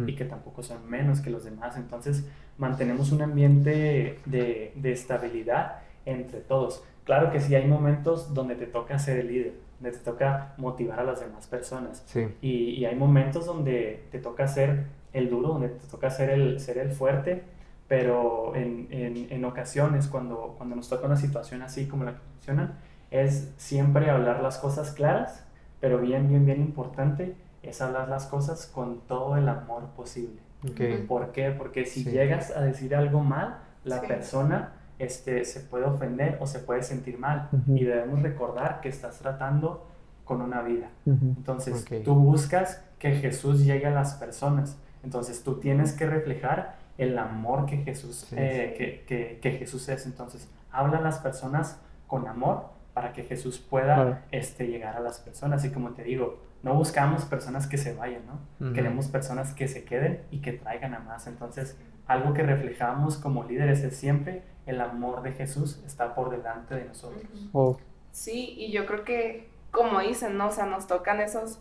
[0.06, 1.78] y que tampoco son menos que los demás.
[1.78, 2.26] Entonces
[2.58, 6.84] mantenemos un ambiente de, de estabilidad entre todos.
[7.04, 11.00] Claro que sí hay momentos donde te toca ser el líder, donde te toca motivar
[11.00, 12.04] a las demás personas.
[12.06, 12.28] Sí.
[12.42, 16.60] Y, y hay momentos donde te toca ser el duro, donde te toca ser el,
[16.60, 17.44] ser el fuerte,
[17.88, 22.22] pero en, en, en ocasiones cuando, cuando nos toca una situación así como la que
[22.34, 22.78] mencionan,
[23.12, 25.46] es siempre hablar las cosas claras,
[25.80, 30.42] pero bien, bien, bien importante es hablar las cosas con todo el amor posible.
[30.70, 31.06] Ok.
[31.08, 31.52] ¿Por qué?
[31.52, 32.12] Porque si Sí.
[32.12, 34.08] llegas a decir algo mal, la Sí.
[34.08, 37.50] persona este, se puede ofender o se puede sentir mal.
[37.52, 37.76] Ujú.
[37.76, 39.86] Y debemos recordar que estás tratando
[40.26, 40.90] con una vida.
[41.06, 41.36] Ujú.
[41.38, 42.04] Entonces, Ok.
[42.04, 44.78] tú buscas que Jesús llegue a las personas.
[45.04, 48.36] Entonces tú tienes que reflejar el amor que Jesús, Sí.
[48.38, 50.06] eh, que, que- que Jesús es.
[50.06, 54.18] Entonces habla a las personas con amor para que Jesús pueda Claro.
[54.32, 55.64] este, llegar a las personas.
[55.66, 58.74] Y como te digo, no buscamos personas que se vayan, ¿no?
[58.74, 61.28] Queremos personas que se queden y que traigan a más.
[61.28, 61.78] Entonces,
[62.08, 66.86] algo que reflejamos como líderes es siempre el amor de Jesús está por delante de
[66.86, 67.24] nosotros.
[67.54, 67.78] O-
[68.12, 70.48] Sí, y yo creo que, como dicen, ¿no?
[70.48, 71.60] O sea, nos tocan esos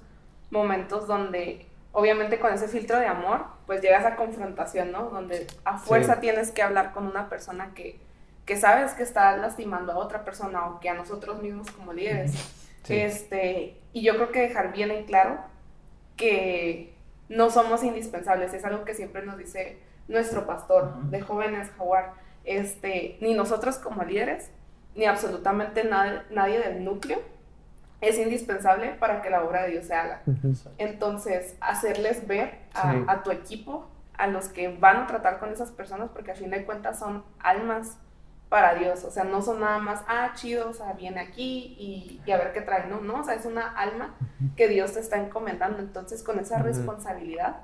[0.51, 1.66] momentos donde,
[1.99, 5.05] obviamente con ese filtro de amor, pues llegas a confrontación, ¿no?
[5.09, 6.20] Donde a fuerza Sí.
[6.20, 7.99] tienes que hablar con una persona que,
[8.44, 12.32] que sabes que está lastimando a otra persona o que a nosotros mismos como líderes.
[12.82, 12.99] Sí.
[13.01, 15.38] Este, y yo creo que dejar bien en claro
[16.18, 16.94] que
[17.30, 22.12] no somos indispensables, es algo que siempre nos dice nuestro pastor de jóvenes Jaguar,
[22.44, 24.51] este, ni nosotros como líderes,
[24.94, 27.20] ni absolutamente nadie, nadie del núcleo
[28.01, 30.22] es indispensable para que la obra de Dios se haga.
[30.78, 33.05] Entonces, hacerles ver a, Sí.
[33.09, 33.86] a tu equipo,
[34.18, 37.24] a los que van a tratar con esas personas, porque a fin de cuentas son
[37.38, 37.99] almas
[38.49, 42.22] para Dios, o sea, no son nada más, ah, chido, o sea, viene aquí y,
[42.24, 44.14] y a ver qué trae, no, no, o sea, es una alma
[44.57, 47.57] que Dios te está encomendando, entonces con esa responsabilidad,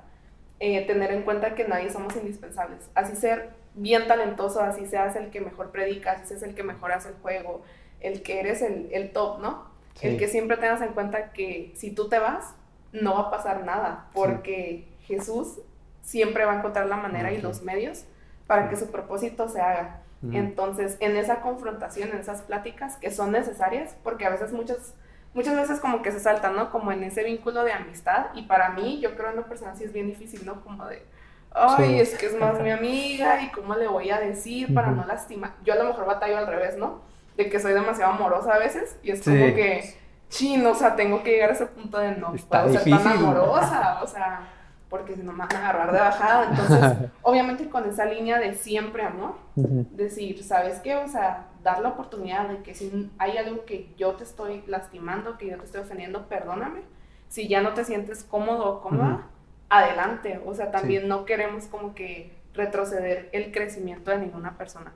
[0.59, 5.29] eh, tener en cuenta que nadie somos indispensables, así ser bien talentoso, así seas el
[5.31, 7.61] que mejor predica, así seas el que mejor hace el juego,
[8.01, 9.72] el que eres el, el top, ¿no?
[9.95, 10.07] Sí.
[10.07, 12.55] El que siempre tengas en cuenta que si tú te vas,
[12.91, 15.59] no va a pasar nada, porque Jesús
[16.01, 18.05] siempre va a encontrar la manera y los medios
[18.47, 20.01] para que su propósito se haga.
[20.31, 24.93] Entonces, en esa confrontación, en esas pláticas que son necesarias, porque a veces muchas,
[25.33, 26.71] muchas veces como que se saltan, ¿no?
[26.71, 29.83] Como en ese vínculo de amistad, y para mí, yo creo en lo personal sí
[29.83, 30.63] es bien difícil, ¿no?
[30.63, 31.03] Como de,
[31.51, 31.99] ay, Sí.
[31.99, 35.55] es que es más mi amiga, y cómo le voy a decir para no lastimar.
[35.65, 37.01] Yo a lo mejor batallo al revés, ¿no?
[37.37, 39.31] De que soy demasiado amorosa a veces, y es Sí.
[39.31, 39.95] como que,
[40.29, 43.07] chin, o sea, tengo que llegar a ese punto de no Está puedo ser tan
[43.07, 44.47] amorosa, o sea,
[44.89, 46.49] porque si no me van a agarrar de bajada.
[46.51, 50.95] Entonces, obviamente con esa línea de siempre amor, decir, ¿sabes qué?
[50.95, 55.37] O sea, dar la oportunidad de que si hay algo que yo te estoy lastimando,
[55.37, 56.81] que yo te estoy ofendiendo, perdóname.
[57.29, 59.27] Si ya no te sientes cómodo o cómoda,
[59.69, 60.39] adelante.
[60.45, 64.91] O sea, también no queremos como que retroceder el crecimiento de ninguna persona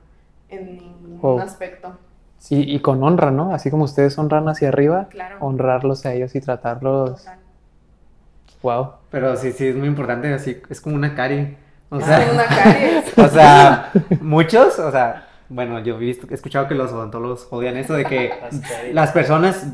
[0.48, 1.40] en ningún Oh.
[1.40, 1.98] aspecto.
[2.38, 3.52] Sí, y con honra, ¿no?
[3.52, 5.36] Así como ustedes honran hacia arriba, Claro.
[5.40, 7.18] honrarlos a ellos y tratarlos.
[7.18, 7.38] Total.
[8.62, 8.88] Wow.
[9.10, 11.56] Pero sí, sí, es muy importante, así, es como una cari.
[11.90, 13.04] O Es sea, una caries.
[13.18, 17.76] o sea, muchos, o sea, bueno, yo he visto, he escuchado que los odontólogos odian
[17.76, 18.30] eso de que
[18.92, 19.66] Las personas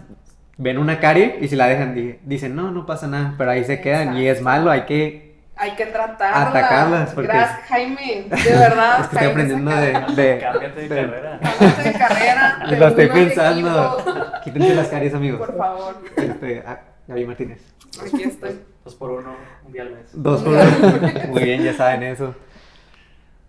[0.56, 3.64] ven una cari y si la dejan, di- dicen, no, no pasa nada, pero ahí
[3.64, 5.23] se quedan y es malo, hay que...
[5.56, 6.48] Hay que tratarlas.
[6.48, 8.26] Atacarlas, porque- Gracias, Jaime.
[8.28, 9.00] De verdad.
[9.02, 9.86] Es que estoy aprendiendo de...
[9.86, 11.40] de, Cámbiate de, de- carrera.
[11.40, 12.58] Cámbiate de carrera.
[12.78, 14.04] Lo estoy pensando.
[14.42, 15.38] Quítense las caries, amigos.
[15.38, 15.94] Por favor.
[16.16, 17.60] Este, ah, Gaby Martínez.
[18.04, 18.60] Aquí estoy.
[18.84, 19.34] Dos por uno,
[19.64, 20.06] un día al mes.
[20.12, 20.62] Dos por uno.
[21.30, 22.34] Muy bien, ya saben eso.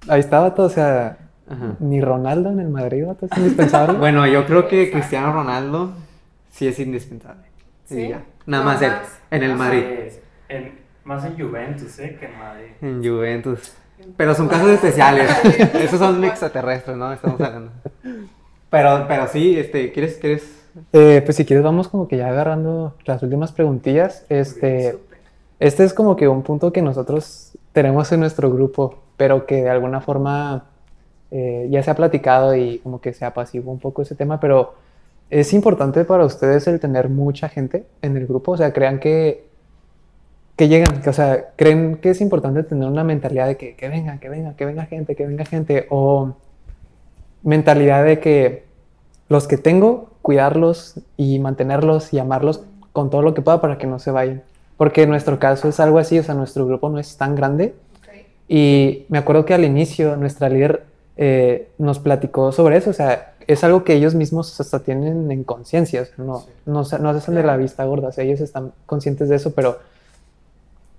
[0.07, 1.17] Ahí estaba todo, o sea,
[1.49, 1.73] Ajá.
[1.79, 3.97] ni Ronaldo en el Madrid, es indispensable.
[3.97, 5.93] Bueno, yo creo que Cristiano Ronaldo
[6.51, 7.43] sí es indispensable.
[7.85, 8.21] Sí, Sí, ya.
[8.45, 8.93] Nada no más él,
[9.31, 9.55] en el.
[9.55, 12.17] Madrid, Es- en- más en Juventus, ¿eh?
[12.19, 12.71] Que en Madrid.
[12.81, 13.73] en Juventus.
[14.17, 15.29] Pero son casos especiales.
[15.75, 17.13] Esos son extraterrestres, ¿no?
[17.13, 17.71] Estamos hablando.
[18.69, 20.63] Pero, pero sí, este, ¿quieres, quieres?
[20.91, 24.25] Eh, pues si quieres vamos como que ya agarrando las últimas preguntillas.
[24.27, 24.97] Este,
[25.59, 29.69] este es como que un punto que nosotros tenemos en nuestro grupo, pero que de
[29.69, 30.65] alguna forma
[31.31, 34.73] eh, ya se ha platicado y como que se apaciguó un poco ese tema, pero
[35.29, 39.47] es importante para ustedes el tener mucha gente en el grupo, o sea, crean que
[40.55, 43.89] que llegan, que, o sea, creen que es importante tener una mentalidad de que, que
[43.89, 46.33] venga, que venga, que venga gente, que venga gente, o
[47.43, 48.63] mentalidad de que
[49.29, 53.87] los que tengo, cuidarlos y mantenerlos y amarlos con todo lo que pueda para que
[53.87, 54.43] no se vayan.
[54.77, 57.75] Porque en nuestro caso es algo así, o sea, nuestro grupo no es tan grande.
[58.47, 60.83] Y me acuerdo que al inicio nuestra líder
[61.17, 65.43] eh, nos platicó sobre eso, o sea, es algo que ellos mismos hasta tienen en
[65.43, 66.49] conciencia, o sea, no, Sí.
[66.65, 69.35] no, se- no se hacen de la vista gorda, o sea, ellos están conscientes de
[69.37, 69.79] eso, pero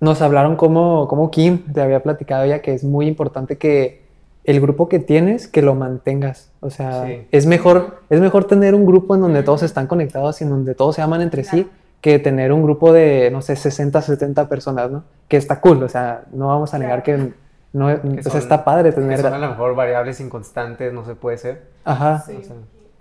[0.00, 4.04] nos hablaron como, como Kim te había platicado ya que es muy importante que
[4.44, 6.50] el grupo que tienes, que lo mantengas.
[6.60, 7.26] O sea, Sí.
[7.32, 10.74] es, mejor, es mejor tener un grupo en donde todos están conectados y en donde
[10.74, 11.68] todos se aman entre sí,
[12.00, 15.02] que tener un grupo de, no sé, 60, 70 personas, ¿no?
[15.28, 17.32] Que está cool, o sea, no vamos a negar que
[17.72, 19.20] no, o sea, son- está padre Que tener...
[19.20, 21.62] son a lo mejor variables inconstantes, no se puede ser.
[21.84, 22.22] Ajá.
[22.24, 22.38] Sí.
[22.40, 22.54] O sea,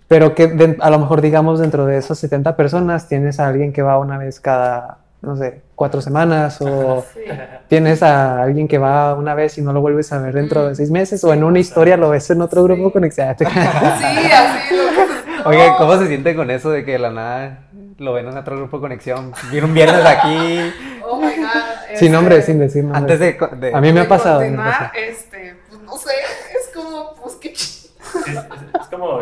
[0.08, 3.72] Pero que de- a lo mejor, digamos, dentro de esas 70 personas tienes a alguien
[3.72, 7.22] que va una vez cada, no sé, cuatro semanas o Sí.
[7.68, 10.76] tienes a alguien que va una vez y no lo vuelves a ver dentro de
[10.76, 12.68] seis meses o en una historia lo ves en otro Sí.
[12.74, 13.36] grupo conectado.
[13.40, 14.76] Sí, así.
[14.76, 17.60] Lo Oye, ¿cómo se siente con eso de que de la nada
[17.98, 19.34] lo ven en otro grupo de conexión?
[19.52, 20.72] Viene un viernes aquí.
[21.04, 21.50] Oh my god.
[21.96, 23.00] Sin nombre, Este, sin decir nombre.
[23.14, 24.42] Antes de, A mí me ha pasado.
[24.42, 24.90] me pasado.
[24.96, 26.12] este, pues no sé,
[26.60, 27.90] es como, pues qué ch-
[28.28, 28.36] Es, es-
[28.82, 29.20] es como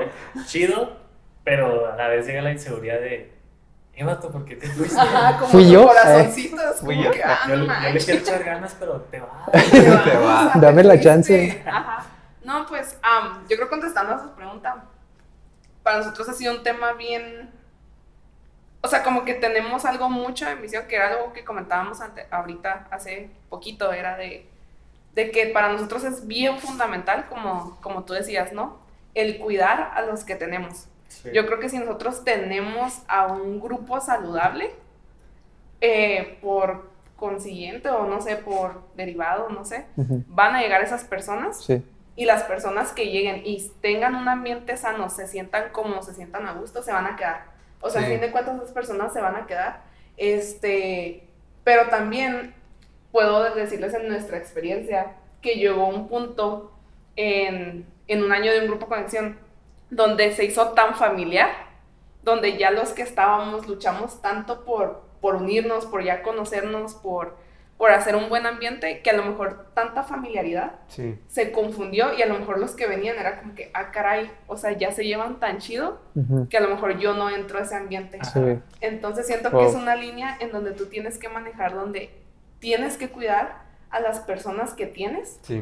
[0.48, 0.98] chido,
[1.44, 3.32] pero a la vez llega la inseguridad de,
[3.96, 5.00] eh, vato, ¿por qué te fuiste?
[5.00, 7.12] Ajá, como Fui los yo, corazoncitos, Fui yo.
[7.12, 9.52] que, ah, Yo, no le- yo quiero echar ganas, pero te vas.
[9.72, 10.52] Te va.
[10.56, 11.10] Dame la fuiste.
[11.10, 11.64] chance.
[11.66, 12.06] Ajá.
[12.44, 14.84] No, pues, am, yo creo contestando a su pregunta,
[15.84, 17.52] para nosotros ha sido un tema bien.
[18.82, 22.28] O sea, como que tenemos algo mucho en visión, que era algo que comentábamos ante-
[22.30, 24.50] ahorita, hace poquito, era de,
[25.14, 28.80] de que para nosotros es bien fundamental, como, como tú decías, ¿no?
[29.14, 30.88] El cuidar a los que tenemos.
[31.22, 31.30] Sí.
[31.34, 34.72] Yo creo que si nosotros tenemos a un grupo saludable,
[35.82, 41.64] eh, por consiguiente o no sé, por derivado, no sé, van a llegar esas personas
[41.64, 41.82] Sí.
[42.16, 46.48] y las personas que lleguen y tengan un ambiente sano, se sientan cómodos, se sientan
[46.48, 47.46] a gusto, se van a quedar.
[47.82, 48.08] O sea, Sí.
[48.08, 49.82] a fin de cuentas esas personas se van a quedar.
[50.18, 51.28] Este,
[51.64, 52.54] pero también
[53.12, 56.72] puedo decirles en nuestra experiencia que llegó un punto
[57.16, 59.38] en, en un año de un grupo conexión
[59.96, 61.50] donde se hizo tan familiar,
[62.24, 67.36] donde ya los que estábamos luchamos tanto por, por unirnos, por ya conocernos, por,
[67.78, 71.20] por hacer un buen ambiente, que a lo mejor tanta familiaridad Sí.
[71.28, 74.56] se confundió y a lo mejor los que venían era como que, ah, caray, o
[74.58, 76.00] sea, ya se llevan tan chido
[76.50, 78.20] que a lo mejor yo no entro a ese ambiente.
[78.34, 78.40] Sí.
[78.80, 79.60] Entonces siento Wow.
[79.62, 82.10] que es una línea en donde tú tienes que manejar, donde
[82.60, 83.64] tienes que cuidar
[83.94, 85.62] a las personas que tienes, Sí.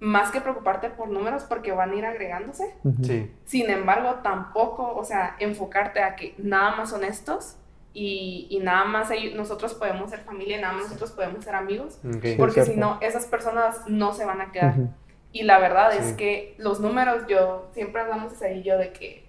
[0.00, 2.74] Más que preocuparte por números porque van a ir agregándose.
[3.02, 3.32] Sí.
[3.44, 7.56] Sin embargo, tampoco, o sea, enfocarte a que nada más son estos
[7.94, 11.98] y, y nada más ellos- nosotros podemos ser familia, nada más nosotros podemos ser amigos,
[12.04, 12.24] Ok.
[12.36, 14.78] porque si no, esas personas no se van a quedar.
[14.78, 14.88] Ujú.
[15.32, 19.26] Y la verdad es que los números, yo siempre hablamos ese y yo de que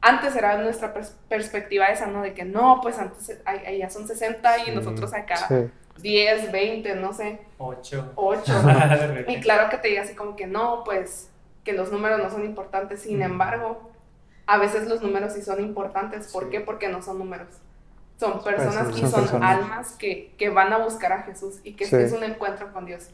[0.00, 2.22] antes era nuestra pers- perspectiva esa, ¿no?
[2.22, 5.54] De que no, pues antes ay- allá son 60 y nosotros acá Sí.
[6.02, 8.12] 10, 20, no sé, Ocho.
[8.16, 8.52] 8.
[8.62, 9.32] De repente.
[9.32, 11.30] y claro que te diga así como que no, pues
[11.64, 13.00] que los números no son importantes.
[13.02, 13.90] Sin embargo,
[14.46, 16.32] a veces los números sí son importantes.
[16.32, 16.50] ¿Por Sí.
[16.50, 16.60] qué?
[16.60, 17.48] Porque no son números.
[18.18, 19.56] Son personas y Son son personas.
[19.58, 21.96] almas que, que van a buscar a Jesús y que Sí.
[21.96, 23.10] es un encuentro con Dios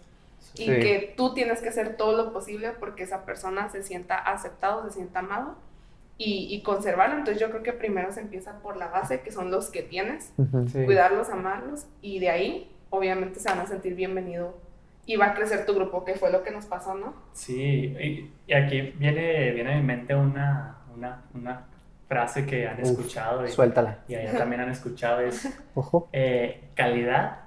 [0.55, 0.67] y Sí.
[0.67, 4.91] que tú tienes que hacer todo lo posible porque esa persona se sienta aceptado, se
[4.93, 5.57] sienta amado
[6.19, 7.17] y, y conservarlo.
[7.17, 10.33] Entonces yo creo que primero se empieza por la base, que son los que tienes,
[10.37, 10.69] Ujú.
[10.69, 10.85] Sí.
[10.85, 14.57] cuidarlos, amarlos y de ahí obviamente se van a sentir bienvenido
[15.07, 17.15] y va a crecer tu grupo, que fue lo que nos pasó, ¿no?
[17.33, 17.53] Sí,
[18.01, 21.65] y, y aquí viene, viene a mi mente una, una, una
[22.07, 23.99] frase que han Uf, escuchado y, Suéltala.
[24.07, 26.09] y allá también han escuchado, es Ojo.
[26.13, 27.39] eh, calidad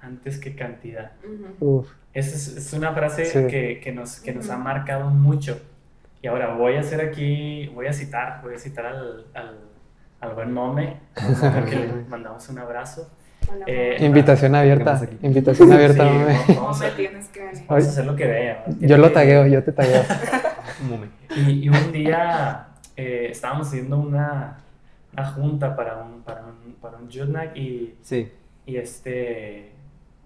[0.00, 1.12] antes que cantidad.
[1.60, 1.88] Uf.
[2.12, 3.46] Esa es, es una frase Sí.
[3.48, 5.60] que, que nos, que nos ha marcado mucho.
[6.22, 9.58] Y ahora voy a hacer aquí, voy a citar, voy a citar al, al,
[10.20, 13.10] al buen Mome, al que le mandamos un abrazo.
[13.66, 13.96] Eh.
[14.00, 14.84] Invitación abierta.
[14.92, 15.18] pasa aquí?
[15.22, 17.64] Invitación abierta, Sí, vamos ¿Cómo a, me tienes que venir?
[17.68, 18.64] vamos a hacer lo que vea.
[18.80, 20.02] Yo lo tagueo, yo te tagueo.
[20.82, 21.14] Un momento.
[21.36, 24.58] Y, y un día eh, estábamos haciendo una,
[25.12, 28.30] una junta para un, para un, para un Jutnak y, Sí.
[28.66, 29.70] y este,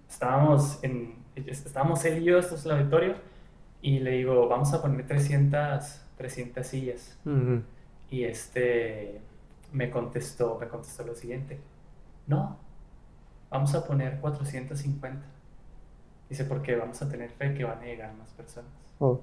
[0.09, 3.15] estábamos, en, estábamos él y yo, esto es el auditorio,
[3.81, 7.17] y le digo, vamos a poner 300, 300 sillas.
[7.25, 7.61] Ujú.
[8.11, 9.21] Y este
[9.71, 11.59] me contestó, me contestó lo siguiente,
[12.27, 12.57] no,
[13.49, 15.25] vamos a poner 450.
[16.29, 18.69] Dice, porque vamos a tener fe que van a llegar más personas.
[18.99, 19.19] Oh.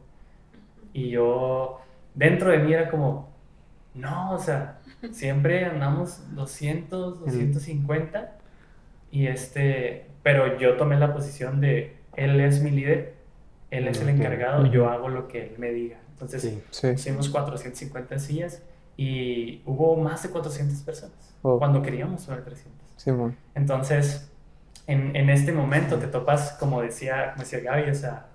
[0.92, 1.80] Y yo,
[2.14, 3.28] dentro de mí era como,
[3.94, 4.80] no, o sea,
[5.12, 8.32] siempre andamos 200, 250.
[9.12, 13.14] Y este, pero yo tomé la posición de, él es mi líder,
[13.70, 15.98] él es el encargado, yo hago lo que él me diga.
[16.10, 16.62] Entonces, Sí.
[16.70, 16.88] Sí.
[16.88, 18.62] hicimos 450 sillas
[18.96, 21.58] y hubo más de 400 personas Oh.
[21.58, 22.85] cuando queríamos sobre 300.
[23.06, 23.36] Simón.
[23.54, 24.30] Entonces,
[24.86, 28.26] en, en este momento te topas, como decía, como decía Gaby, o sea,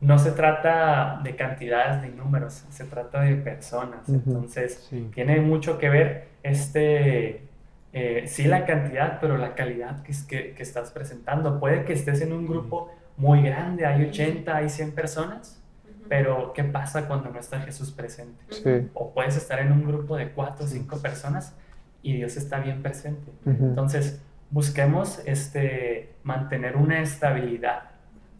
[0.00, 4.08] no se trata de cantidades ni números, se trata de personas.
[4.08, 4.22] Ujú.
[4.26, 5.10] Entonces, Sí.
[5.14, 7.48] tiene mucho que ver este,
[7.92, 11.58] eh, sí la cantidad, pero la calidad que, que, que estás presentando.
[11.58, 15.60] Puede que estés en un grupo muy grande, hay 80, hay 100 personas,
[16.08, 18.44] pero ¿qué pasa cuando no está Jesús presente?
[18.50, 18.88] Sí.
[18.94, 21.54] O puedes estar en un grupo de 4 o 5 personas
[22.02, 23.32] y Dios está bien presente.
[23.44, 23.64] Ujú.
[23.64, 27.90] Entonces, busquemos este, mantener una estabilidad.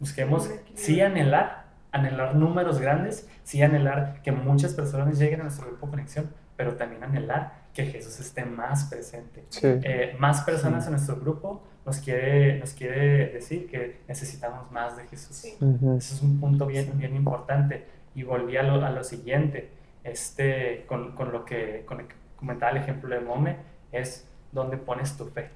[0.01, 5.91] Busquemos, sí anhelar, anhelar números grandes, sí anhelar que muchas personas lleguen a nuestro grupo
[5.91, 9.45] conexión, pero también anhelar que Jesús esté más presente.
[9.49, 9.67] Sí.
[9.67, 15.07] Eh, más personas en nuestro grupo nos quiere, nos quiere decir que necesitamos más de
[15.07, 15.37] Jesús.
[15.37, 15.57] Sí.
[15.61, 15.97] Ujú.
[15.97, 17.87] Ese es un punto bien, bien importante.
[18.15, 19.71] Y volví a lo, a lo siguiente,
[20.03, 22.01] este, con, con lo que con
[22.39, 23.57] comentaba el ejemplo de Mome,
[23.93, 25.51] es donde pones tu fe.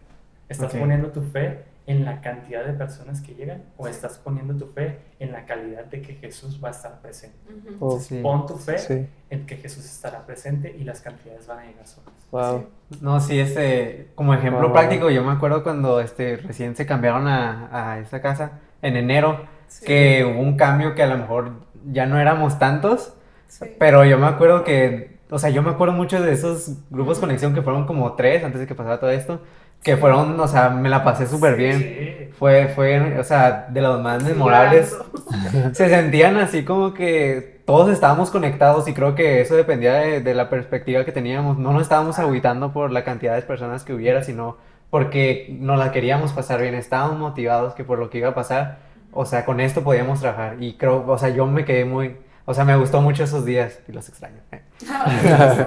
[0.49, 0.81] Estás Ok.
[0.81, 4.99] poniendo tu fe en la cantidad de personas que llegan o estás poniendo tu fe
[5.19, 7.37] en la calidad de que Jesús va a estar presente.
[7.49, 7.77] Ujú.
[7.81, 8.21] Oh, Sí.
[8.23, 9.07] Pon tu fe sí.
[9.31, 12.13] en que Jesús estará presente y las cantidades van a llegar solas.
[12.31, 12.67] Wow.
[13.01, 14.73] No, sí, este, como ejemplo Wow.
[14.73, 19.47] práctico, yo me acuerdo cuando este, recién se cambiaron a, a esta casa en enero,
[19.67, 19.87] Sí.
[19.87, 21.53] que hubo un cambio que a lo mejor
[21.91, 23.15] ya no éramos tantos,
[23.49, 23.65] Sí.
[23.79, 27.55] pero yo me acuerdo que, o sea, yo me acuerdo mucho de esos grupos conexión
[27.55, 29.41] que fueron como tres antes de que pasara todo esto,
[29.83, 31.79] que fueron, o sea, me la pasé súper bien.
[31.79, 32.35] Sí.
[32.39, 34.95] Fue, fue, o sea, de los más memorables.
[35.73, 40.35] Se sentían así como que todos estábamos conectados y creo que eso dependía de, de
[40.35, 41.57] la perspectiva que teníamos.
[41.57, 44.59] No nos estábamos agüitando por la cantidad de personas que hubiera, sino
[44.91, 46.75] porque nos la queríamos pasar bien.
[46.75, 48.81] Estábamos motivados que por lo que iba a pasar,
[49.13, 50.57] o sea, con esto podíamos trabajar.
[50.61, 53.79] Y creo, o sea, yo me quedé muy, o sea, me gustó mucho esos días
[53.89, 54.37] y los extraño.
[54.53, 54.61] eh.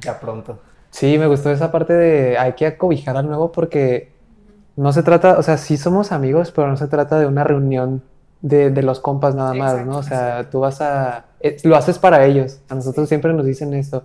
[0.00, 0.58] Ya pronto.
[0.90, 4.12] Sí, me gustó esa parte de hay que acobijar al nuevo porque
[4.76, 8.02] no se trata, o sea, sí somos amigos, pero no se trata de una reunión
[8.42, 9.98] de, de los compas nada más, Exacto, ¿no?
[9.98, 12.60] O sea, tú vas a, eh, lo haces para ellos.
[12.68, 14.04] A nosotros siempre nos dicen esto.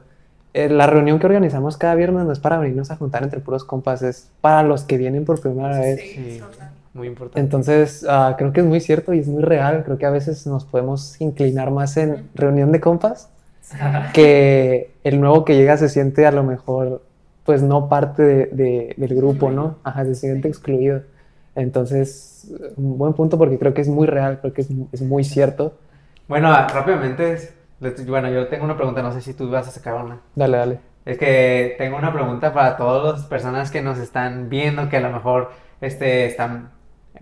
[0.53, 3.63] Eh, la reunión que organizamos cada viernes no es para venirnos a juntar entre puros
[3.65, 5.99] compas, es para los que vienen por primera vez.
[6.01, 6.39] Sí, Sí.
[6.39, 6.68] total.
[6.99, 7.39] Muy importante.
[7.39, 9.83] Entonces, ah, creo que es muy cierto y es muy real.
[9.85, 13.29] Creo que a veces nos podemos inclinar más en reunión de compas
[14.13, 17.01] que el nuevo que llega se siente a lo mejor,
[17.45, 19.77] pues no parte de- de- del grupo, ¿no?
[19.83, 21.03] Ajá, se siente excluido.
[21.55, 25.23] Entonces, un buen punto porque creo que es muy real, creo que es, es muy
[25.23, 25.77] cierto.
[26.27, 27.37] Bueno, ah, rápidamente,
[28.07, 30.19] bueno, yo tengo una pregunta, no sé si tú vas a sacar una.
[30.35, 30.79] Dale, dale.
[31.05, 35.01] Es que tengo una pregunta para todas las personas que nos están viendo, que a
[35.01, 36.71] lo mejor este, están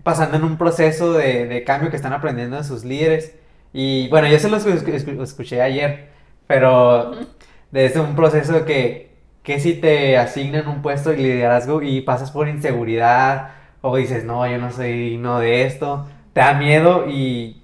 [0.08, 3.34] pasando en un proceso de, de cambio, que están aprendiendo de sus líderes.
[3.72, 6.08] Y bueno, yo se los escu- escu- escuché ayer,
[6.46, 7.12] pero
[7.70, 9.10] desde un proceso que,
[9.42, 13.50] que si te asignan un puesto de liderazgo y pasas por inseguridad
[13.82, 17.62] o dices, no, yo no soy digno de esto, te da miedo y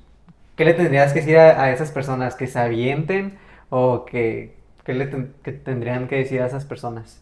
[0.57, 2.35] ¿qué le tendrías que decir a, a esas personas?
[2.37, 3.39] ¿Que se avienten
[3.71, 7.21] o que, qué le ten- que tendrían que decir a esas personas?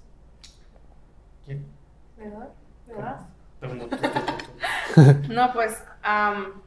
[1.45, 1.65] ¿Quién?
[2.17, 2.49] ¿Verdad?
[2.87, 3.21] ¿Verdad?
[5.29, 6.61] No, pues, am,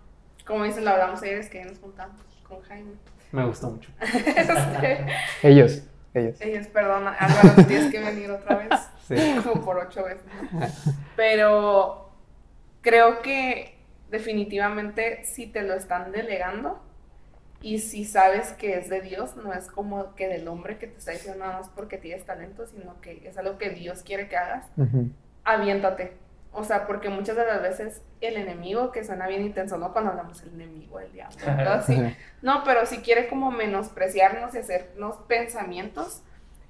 [0.45, 2.93] como dicen, lo hablamos ayer, es que nos juntamos con Jaime.
[3.31, 3.89] Me gustó mucho.
[4.01, 5.05] Este,
[5.43, 6.39] Ellos, ellos.
[6.41, 8.69] ellos, perdón, Álvaro, tienes que venir otra vez.
[9.07, 9.15] Sí.
[9.43, 10.23] como por ocho veces.
[11.15, 12.09] Pero
[12.81, 13.77] creo que
[14.09, 16.81] definitivamente si te lo están delegando
[17.61, 20.97] y si sabes que es de Dios, no es como que del hombre que te
[20.97, 24.37] está diciendo nada más porque tienes talento, sino que es algo que Dios quiere que
[24.37, 25.09] hagas, Ujú.
[25.43, 26.13] aviéntate.
[26.55, 29.91] O sea, porque muchas de las veces el enemigo, que suena bien intenso, ¿no?
[29.91, 31.37] Cuando hablamos el enemigo, el diablo.
[32.41, 36.21] No, pero si quiere como menospreciarnos y hacernos pensamientos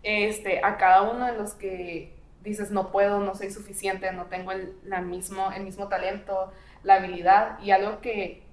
[0.04, 4.52] este, a cada uno de los que dices no puedo, no soy suficiente, no tengo
[4.52, 6.52] el, la mismo, el mismo talento,
[6.84, 8.44] la habilidad y algo que,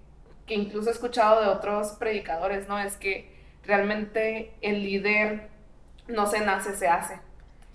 [0.47, 2.79] que incluso he escuchado de otros predicadores, ¿no?
[2.79, 3.31] Es que
[3.65, 5.49] realmente el líder
[6.09, 7.21] no se nace, se hace.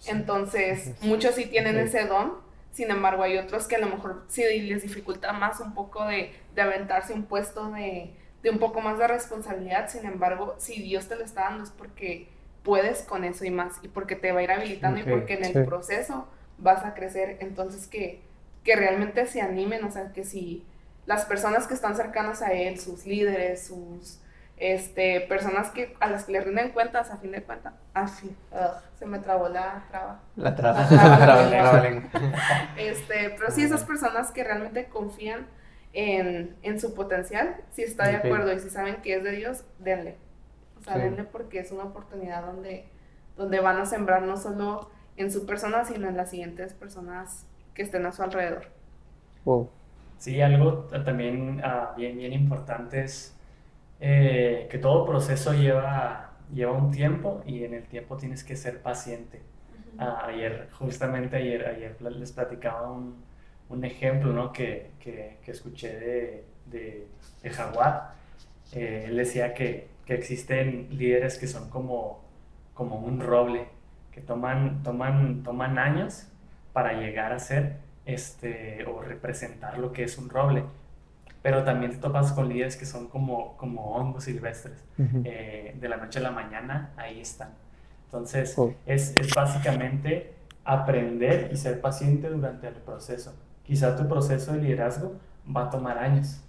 [0.06, 2.34] Entonces, muchos sí tienen ese don,
[2.78, 6.32] sin embargo, hay otros que a lo mejor sí les dificulta más un poco de,
[6.54, 8.14] de aventarse un puesto de,
[8.44, 9.90] de un poco más de responsabilidad.
[9.90, 12.28] Sin embargo, si Dios te lo está dando es porque
[12.62, 15.46] puedes con eso y más, y porque te va a ir habilitando y porque en
[15.46, 16.28] el proceso
[16.60, 17.38] vas a crecer.
[17.40, 18.22] Entonces, que,
[18.64, 20.64] que realmente se animen, o sea, que si
[21.08, 24.20] las personas que están cercanas a Él, sus líderes, sus
[24.58, 28.36] este, personas que, a las que le rinden cuentas, a fin de cuentas, a fin,
[28.52, 30.22] ugh, se me trabó la traba.
[30.36, 30.82] La traba.
[30.82, 31.82] La traba, La traba, la la traba.
[31.82, 32.10] lengua.
[32.76, 35.48] Este, pero sí, esas personas que realmente confían
[35.94, 39.64] en, en su potencial, si está de acuerdo y si saben que es de Dios,
[39.80, 40.18] denle.
[40.80, 41.00] O sea, Sí.
[41.00, 42.92] denle porque es una oportunidad donde,
[43.36, 47.84] donde van a sembrar no solo en su persona, sino en las siguientes personas que
[47.84, 48.68] estén a su alrededor.
[49.46, 49.72] Wow.
[50.18, 53.37] Sí, algo también ah, bien, bien importante es
[54.00, 58.82] eh, que todo proceso lleva, lleva un tiempo y en el tiempo tienes que ser
[58.82, 59.42] paciente.
[59.98, 63.16] Ah, ayer, justamente ayer, ayer les platicaba un,
[63.70, 64.54] un ejemplo ¿no?
[64.54, 67.08] que, que, que escuché de, de,
[67.42, 68.14] de Jaguar.
[68.74, 72.24] Eh, él decía que, que existen líderes que son como,
[72.74, 73.68] como un roble,
[74.12, 76.28] que toman, toman, toman años
[76.74, 80.64] para llegar a ser este, o representar lo que es un roble.
[81.42, 84.84] Pero también te topas con líderes que son como, como hongos silvestres.
[84.98, 85.22] Ujú.
[85.24, 87.50] Eh, de la noche a la mañana, ahí están.
[88.06, 88.74] Entonces, Oh.
[88.86, 90.34] es, es básicamente
[90.66, 93.34] aprender y ser paciente durante el proceso.
[93.64, 95.16] Quizá tu proceso de liderazgo
[95.56, 96.42] va a tomar años,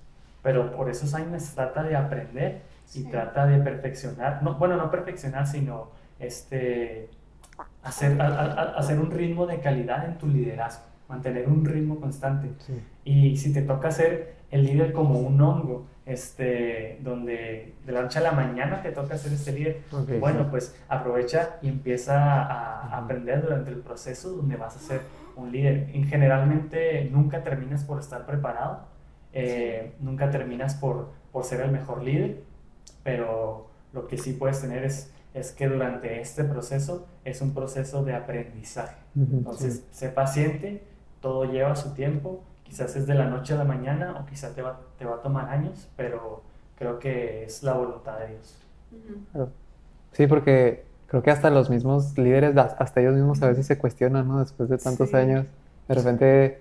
[0.43, 3.05] pero por esos años trata de aprender y Sí.
[3.05, 7.09] trata de perfeccionar, no, bueno, no perfeccionar, sino este,
[7.82, 10.84] hacer, a- a- a- hacer un ritmo de calidad en tu liderazgo.
[11.09, 12.51] mantener un ritmo constante.
[12.59, 12.82] Sí.
[13.05, 18.18] Y si te toca ser el líder como un hongo, este, donde de la noche
[18.18, 19.82] a la mañana te toca ser este líder,
[20.18, 20.46] bueno, sí.
[20.51, 25.01] pues aprovecha y empieza a, a aprender durante el proceso donde vas a ser
[25.36, 25.90] un líder.
[25.94, 28.86] Y generalmente nunca terminas por estar preparado,
[29.32, 32.42] eh, nunca terminas por, por ser el mejor líder,
[33.03, 38.05] pero lo que sí puedes tener es, es que durante este proceso es un proceso
[38.05, 38.96] de aprendizaje.
[39.16, 40.84] Entonces, sé paciente,
[41.20, 44.62] todo lleva su tiempo, quizás es de la noche a la mañana o quizás te
[44.62, 46.42] va, te va a tomar años, pero
[46.78, 48.56] creo que es la voluntad de Dios.
[50.12, 54.28] Sí, porque creo que hasta los mismos líderes, hasta ellos mismos a veces se cuestionan,
[54.28, 54.40] ¿no?
[54.40, 55.16] Después de tantos Sí.
[55.16, 55.46] años,
[55.88, 56.60] de repente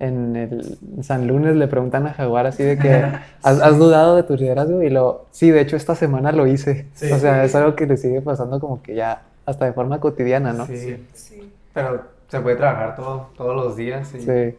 [0.00, 2.92] en el San Lunes le preguntan a Jaguar así de que,
[3.42, 4.82] ¿has, has dudado de tu liderazgo?
[4.82, 6.86] Y lo, sí, de hecho esta semana lo hice.
[6.94, 7.10] Sí.
[7.10, 10.52] O sea, es algo que le sigue pasando como que ya hasta de forma cotidiana,
[10.52, 10.66] ¿no?
[10.66, 11.04] Sí.
[11.14, 14.14] Sí, Pero se puede trabajar todo, todos los días.
[14.14, 14.56] y- Sí.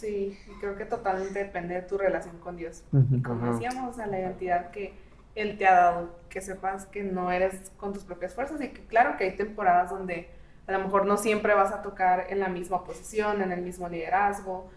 [0.00, 2.82] Sí, y creo que totalmente depende de tu relación con Dios.
[2.92, 3.22] Ujú.
[3.22, 4.94] Como decíamos, o sea, la identidad que
[5.34, 8.82] Él te ha dado, que sepas que no eres con tus propias fuerzas y que
[8.86, 10.28] claro que hay temporadas donde
[10.66, 13.88] a lo mejor no siempre vas a tocar en la misma posición, en el mismo
[13.88, 14.68] liderazgo,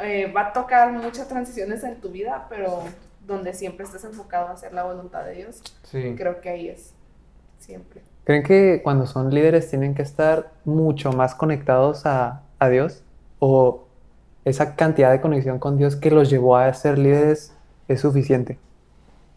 [0.00, 2.82] eh, va a tocar muchas transiciones en tu vida, pero
[3.26, 6.14] donde siempre estés enfocado a hacer la voluntad de Dios, Sí.
[6.16, 6.92] creo que ahí es,
[7.58, 8.02] siempre.
[8.24, 13.02] ¿Creen que cuando son líderes tienen que estar mucho más conectados a, a Dios?
[13.38, 13.87] ¿O
[14.48, 17.54] esa cantidad de conexión con Dios que los llevó a ser líderes
[17.88, 18.58] es suficiente?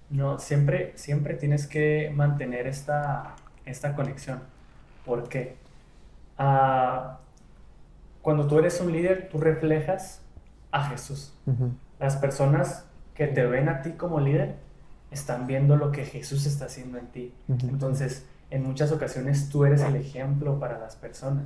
[0.10, 3.36] No, siempre, siempre tienes que mantener esta,
[3.66, 4.40] esta conexión.
[5.06, 5.56] ¿Por qué?
[6.38, 7.20] Ah,
[8.22, 10.22] cuando tú eres un líder, tú reflejas
[10.72, 11.34] a Jesús.
[12.00, 14.56] Las personas que te ven a ti como líder
[15.12, 17.34] están viendo lo que Jesús está haciendo en ti.
[17.48, 21.46] Entonces, en muchas ocasiones tú eres el ejemplo para las personas.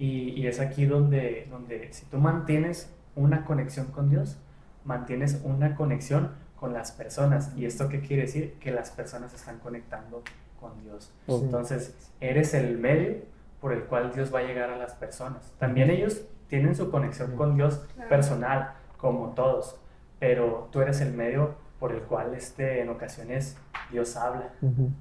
[0.00, 4.38] Y, y es aquí donde, donde si tú mantienes una conexión con Dios,
[4.84, 7.52] mantienes una conexión con las personas.
[7.56, 8.54] ¿Y esto qué quiere decir?
[8.60, 10.22] Que las personas están conectando
[10.60, 11.12] con Dios.
[11.28, 13.22] Entonces, eres el medio
[13.60, 15.52] por el cual Dios va a llegar a las personas.
[15.58, 19.76] También ellos tienen su conexión con Dios personal, como todos,
[20.18, 23.56] pero tú eres el medio por el cual este, en ocasiones
[23.90, 24.52] Dios habla.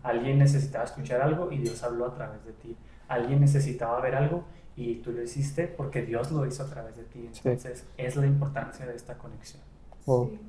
[0.04, 2.78] Alguien necesitaba escuchar algo y Dios habló a través de ti.
[3.08, 4.46] Alguien necesitaba ver algo
[4.80, 7.30] y tú lo hiciste porque Dios lo hizo a través de ti.
[7.34, 7.42] Sí.
[7.44, 9.62] Entonces, es la importancia de esta conexión.
[10.06, 10.30] Wow.
[10.30, 10.40] Sí.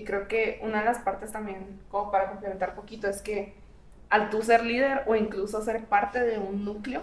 [0.00, 3.54] Y creo que una de las partes también, como para complementar poquito, es que
[4.08, 7.02] al tú ser líder o incluso ser parte de un núcleo,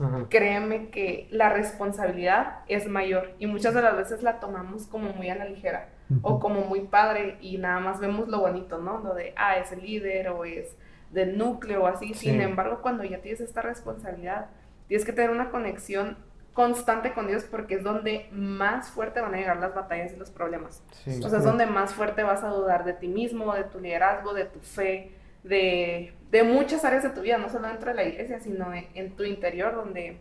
[0.00, 0.26] Ajá.
[0.28, 5.28] créeme que la responsabilidad es mayor y muchas de las veces la tomamos como muy
[5.28, 5.90] a la ligera
[6.22, 8.98] o como muy padre y nada más vemos lo bonito, ¿no?
[8.98, 10.74] Lo de, ah, es el líder o es
[11.12, 12.14] del núcleo o así.
[12.14, 12.30] Sí.
[12.30, 14.46] Sin embargo, cuando ya tienes esta responsabilidad,
[14.90, 16.18] tienes que tener una conexión
[16.52, 20.32] constante con Dios porque es donde más fuerte van a llegar las batallas y los
[20.32, 20.82] problemas.
[21.04, 21.20] Sí.
[21.24, 24.34] O sea, es donde más fuerte vas a dudar de ti mismo, de tu liderazgo,
[24.34, 25.12] de tu fe,
[25.44, 28.88] de, de muchas áreas de tu vida, no solo dentro de la iglesia, sino en,
[28.94, 30.18] en tu interior, donde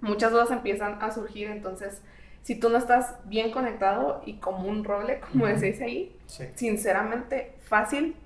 [0.00, 1.50] muchas dudas empiezan a surgir.
[1.50, 2.02] Entonces,
[2.42, 5.54] si tú no estás bien conectado y como un roble, como Ujú.
[5.54, 6.44] decís ahí, Sí.
[6.54, 8.16] sinceramente, fácil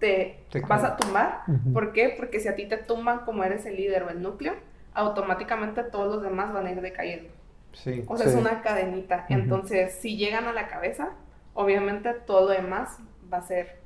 [0.00, 1.42] te Te vas a tumbar.
[1.46, 1.72] Ujú.
[1.72, 2.14] ¿Por qué?
[2.16, 4.54] Porque si a ti te tumban como eres el líder o el núcleo,
[4.94, 7.30] automáticamente todos los demás van a ir decayendo.
[7.72, 8.04] Sí.
[8.08, 8.32] O sea, Sí.
[8.34, 9.26] es una cadenita.
[9.28, 11.10] Entonces, si llegan a la cabeza,
[11.54, 12.98] obviamente todo lo demás
[13.32, 13.78] va a ser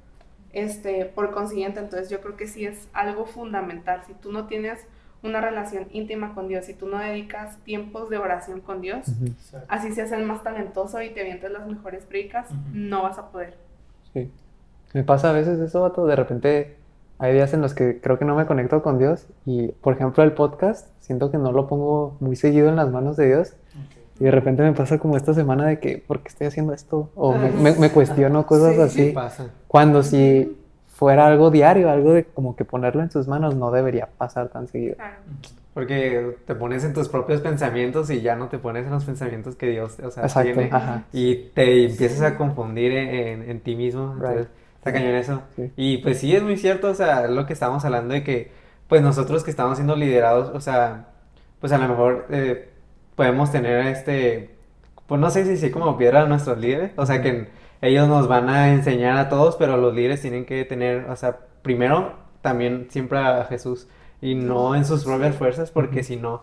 [0.53, 1.81] este, por consiguiente.
[1.81, 4.03] Entonces, yo creo que sí es algo fundamental.
[4.07, 4.87] Si tú no tienes
[5.23, 9.07] una relación íntima con Dios, si tú no dedicas tiempos de oración con Dios,
[9.69, 13.57] así seas el más talentoso y te avientes las mejores predicas, no vas a poder.
[14.13, 14.31] Sí.
[14.93, 16.07] Me pasa a veces eso, vato.
[16.07, 16.77] De repente
[17.19, 20.23] hay días en los que creo que no me conecto con Dios y, por ejemplo,
[20.25, 24.21] el podcast, siento que no lo pongo muy seguido en las manos de Dios Ok.
[24.21, 27.11] y de repente me pasa como esta semana de que, ¿por qué estoy haciendo esto?
[27.15, 28.81] O me, me- me cuestiono cosas sí.
[28.83, 29.07] así.
[29.09, 29.47] Sí pasa.
[29.69, 30.57] Cuando si
[30.89, 34.67] fuera algo diario, algo de como que ponerlo en sus manos, no debería pasar tan
[34.69, 34.97] seguido.
[34.97, 35.15] Claro.
[35.73, 39.57] Porque te pones en tus propios pensamientos y ya no te pones en los pensamientos
[39.57, 40.69] que Dios, o sea, Exacto, tiene.
[40.73, 41.03] ajá.
[41.13, 43.09] Y te empiezas a confundir en,
[43.43, 44.13] en- en ti mismo.
[44.15, 44.49] Entonces, Right.
[44.85, 45.43] Está cañón eso.
[45.57, 45.73] Sí.
[45.77, 48.53] Y pues sí, es muy cierto, o sea, lo que estábamos hablando de que,
[48.87, 51.07] pues nosotros que estamos siendo liderados, o sea,
[51.61, 52.69] pues a lo mejor eh,
[53.17, 54.57] podemos tener este,
[55.07, 57.49] pues no sé si sí como piedra a nuestros líderes, o sea, que
[57.81, 61.39] ellos nos van a enseñar a todos, pero los líderes tienen que tener, o sea,
[61.63, 63.89] primero también siempre a Jesús
[64.21, 66.43] y no en sus propias fuerzas, porque si no,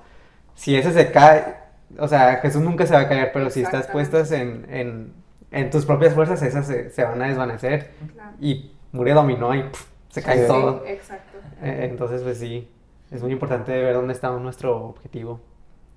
[0.56, 1.58] si ese se cae,
[2.00, 5.14] o sea, Jesús nunca se va a caer, pero si estás puestas en, en,
[5.52, 8.32] en tus propias fuerzas, esas se, se van a desvanecer Claro.
[8.40, 10.48] y murió dominó y pff, se cae Sí.
[10.48, 10.84] todo.
[10.86, 11.38] Sí, exacto.
[11.62, 12.70] Eh, Entonces, pues sí,
[13.12, 15.40] es muy importante ver dónde está nuestro objetivo.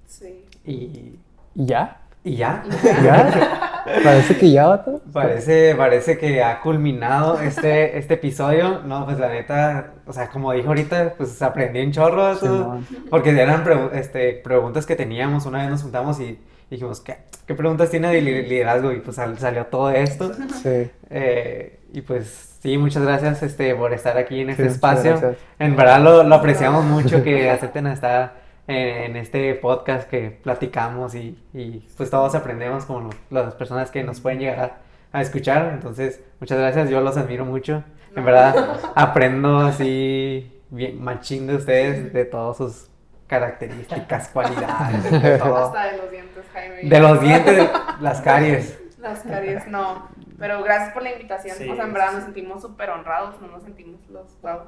[0.07, 0.45] Sí.
[0.65, 1.19] Y
[1.57, 2.01] ¿Y ya?
[2.25, 2.65] Y ya.
[2.67, 3.31] Y ya.
[3.85, 4.01] ¿Ya?
[4.03, 5.03] Parece que ya, vato.
[5.13, 8.81] Parece, parece que ha culminado este, este episodio.
[8.81, 12.33] No, pues la neta, o sea, como dijo ahorita, pues aprendí un chorro.
[12.33, 12.87] eso, Simón.
[13.11, 15.45] porque eran pregu- este, preguntas que teníamos.
[15.47, 16.39] Una vez nos juntamos y
[16.71, 18.93] dijimos, ¿qué, qué preguntas tiene de li- liderazgo?
[18.93, 20.33] Y pues sal- salió todo esto.
[20.63, 20.91] Sí.
[21.11, 25.37] Eh, y pues sí, muchas gracias este, por estar aquí en este Sí, espacio.
[25.59, 28.35] En verdad lo, lo apreciamos mucho que acepten estar
[28.67, 28.77] en,
[29.11, 34.21] en este podcast que platicamos y, y, pues todos aprendemos como las personas que nos
[34.21, 34.79] pueden llegar
[35.13, 35.71] a, a escuchar.
[35.75, 37.85] Entonces, muchas gracias, yo los admiro mucho.
[38.17, 42.89] En verdad, aprendo así bien machín de ustedes, de todas sus
[43.29, 45.67] características, cualidades, de todo.
[45.67, 46.89] Hasta de los dientes, Jaime.
[46.89, 48.81] De los dientes, las caries.
[48.99, 50.09] Las caries, no.
[50.39, 51.59] Pero gracias por la invitación.
[51.59, 52.15] Sí, o sea, en verdad sí.
[52.15, 54.61] nos sentimos súper honrados, no nos sentimos los wow.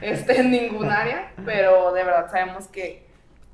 [0.00, 3.06] Este, en ningún área, pero de verdad sabemos que,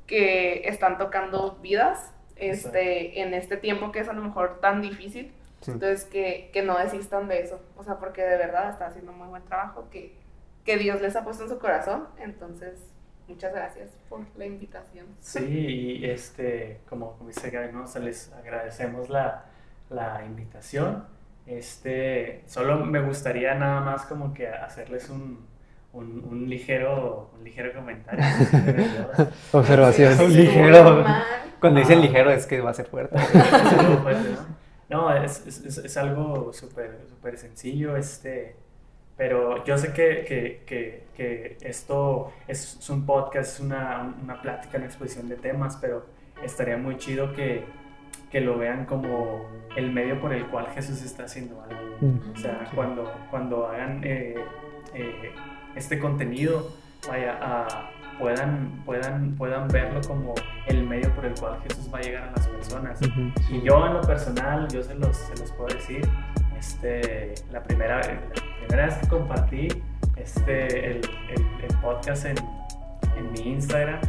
[0.07, 5.35] que están tocando vidas este, en este tiempo que es a lo mejor tan difícil.
[5.61, 5.73] Sí.
[5.73, 7.61] Entonces, que, que no desistan de eso.
[7.77, 10.17] O sea, porque de verdad están haciendo muy buen trabajo que,
[10.65, 12.09] que Dios les ha puesto en su corazón.
[12.19, 12.81] Entonces,
[13.29, 15.07] muchas gracias por la invitación.
[15.21, 15.41] Sí,
[16.01, 17.85] y este, como, dice Gaby, ¿no?
[17.85, 19.45] O sea, les agradecemos la,
[19.91, 21.05] la invitación.
[21.47, 25.47] Este, solo me gustaría nada más como que hacerles un,
[25.93, 28.25] un, un ligero, un ligero comentario.
[29.53, 30.21] Observación.
[30.21, 31.05] Un ligero.
[31.61, 32.03] Cuando dicen Ah.
[32.03, 33.17] ligero es que va a ser fuerte.
[34.89, 35.15] ¿no?
[35.15, 38.57] Es, es, algo súper súper sencillo, este,
[39.17, 44.41] pero yo sé que, que, que, que esto es, es un podcast, es una, una
[44.43, 46.07] plática, una exposición de temas, pero
[46.43, 47.65] estaría muy chido que,
[48.31, 49.47] que lo vean como
[49.77, 51.97] el medio por el cual Jesús está haciendo algo.
[52.01, 52.33] Mm.
[52.35, 54.35] O sea, cuando, cuando hagan eh,
[54.95, 55.33] eh,
[55.77, 56.71] este contenido,
[57.09, 60.35] vaya, a- puedan, puedan, puedan verlo como
[60.69, 63.01] el medio por el cual Jesús va a llegar a las personas.
[63.51, 66.09] Y yo en lo personal, yo se los, se los puedo decir,
[66.57, 69.69] este, la, primera, la primera vez que compartí
[70.17, 70.97] este, el,
[71.31, 72.37] el- el podcast en,
[73.17, 74.01] en mi Instagram,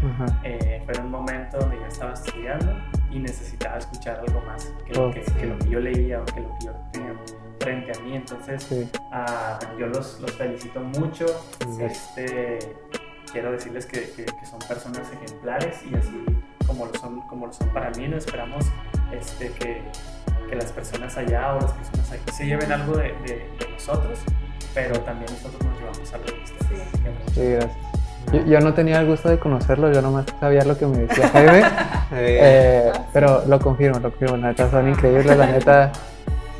[0.43, 2.78] eh, fue un momento donde yo estaba estudiando
[3.12, 5.32] y necesitaba escuchar algo más que lo Oh, que, sí.
[5.39, 7.14] que lo que yo leía o que lo que yo tenía
[7.60, 8.16] frente a mí.
[8.16, 8.89] Entonces, Sí.
[9.12, 11.26] ah, yo los, los felicito mucho.
[11.80, 12.60] Este,
[13.32, 16.24] quiero decirles que, que- que son personas ejemplares y así
[16.68, 18.66] como lo son, como lo son para mí, no esperamos
[19.12, 19.82] este, que,
[20.49, 24.20] que las personas allá o las personas aquí se lleven algo de, de- de nosotros,
[24.76, 26.49] pero también nosotros nos llevamos de ustedes.
[26.59, 27.34] Sí.
[27.34, 27.78] Sí, gracias.
[28.34, 31.30] Yo, yo no tenía el gusto de conocerlo, yo nomás sabía lo que me decía
[31.34, 31.59] Jaime.
[31.59, 31.63] Eh,
[32.11, 34.38] Eh, pero lo confirmo, lo confirmo.
[34.38, 35.91] La neta son increíbles, la neta.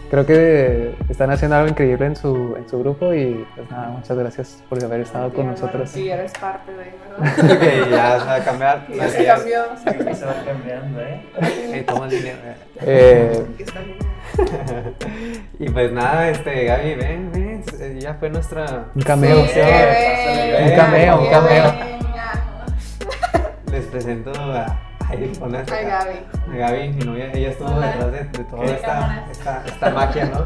[0.10, 4.16] Creo que están haciendo algo increíble en su, en su grupo y pues nada, muchas
[4.18, 5.90] gracias por haber estado con nosotros.
[5.90, 7.52] Sí, eres parte de, ¿verdad?
[7.86, 8.88] ok, ya se va a cambiar.
[8.96, 9.62] Ya se cambió.
[9.64, 11.22] va cambiando, ¿eh?
[11.42, 12.38] Eh, toma el dinero.
[12.82, 14.15] Eh, bien.
[15.60, 18.86] y pues nada, este, Gaby, ven, ven, eh, ya fue nuestra...
[18.94, 19.46] un cameo.
[19.46, 19.60] Sí, sí.
[19.60, 21.74] ven, Un cameo, un cameo.
[23.72, 24.80] Les presento a...
[25.06, 25.82] Acá.
[25.82, 26.20] Gaby.
[26.52, 27.88] A Gaby, mi novia, ella estuvo Hola.
[27.88, 30.46] detrás de, de toda esta, esta, esta magia, ¿no?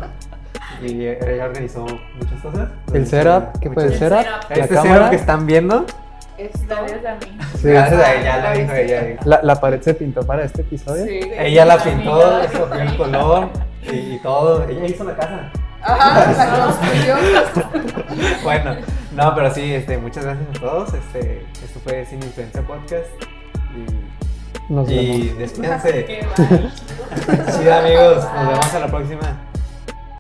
[0.86, 2.70] Y ella organizó muchas cosas.
[2.94, 4.26] El setup, ¿qué fue el setup?
[4.50, 4.94] La Este cámara.
[4.96, 5.86] setup que están viendo,
[6.38, 6.60] Esto.
[6.68, 7.38] Gracias a mí.
[7.62, 7.68] Sí.
[7.70, 9.18] gracias a ella, la ella.
[9.26, 11.06] La, la pared se pintó para este episodio.
[11.06, 11.20] Sí.
[11.38, 13.50] Ella la pintó, escogió el color
[13.84, 14.68] y, y todo.
[14.68, 15.52] Ella hizo la casa.
[15.82, 16.32] Ajá,
[17.08, 18.44] la.
[18.44, 18.76] Bueno,
[19.16, 20.94] no, pero sí, este, muchas gracias a todos.
[20.94, 23.08] Este, esto fue Sin Influencia Podcast.
[24.68, 25.38] Nos Y, y vemos.
[25.40, 26.28] despídense.
[27.60, 29.38] Sí, amigos, nos vemos a la próxima.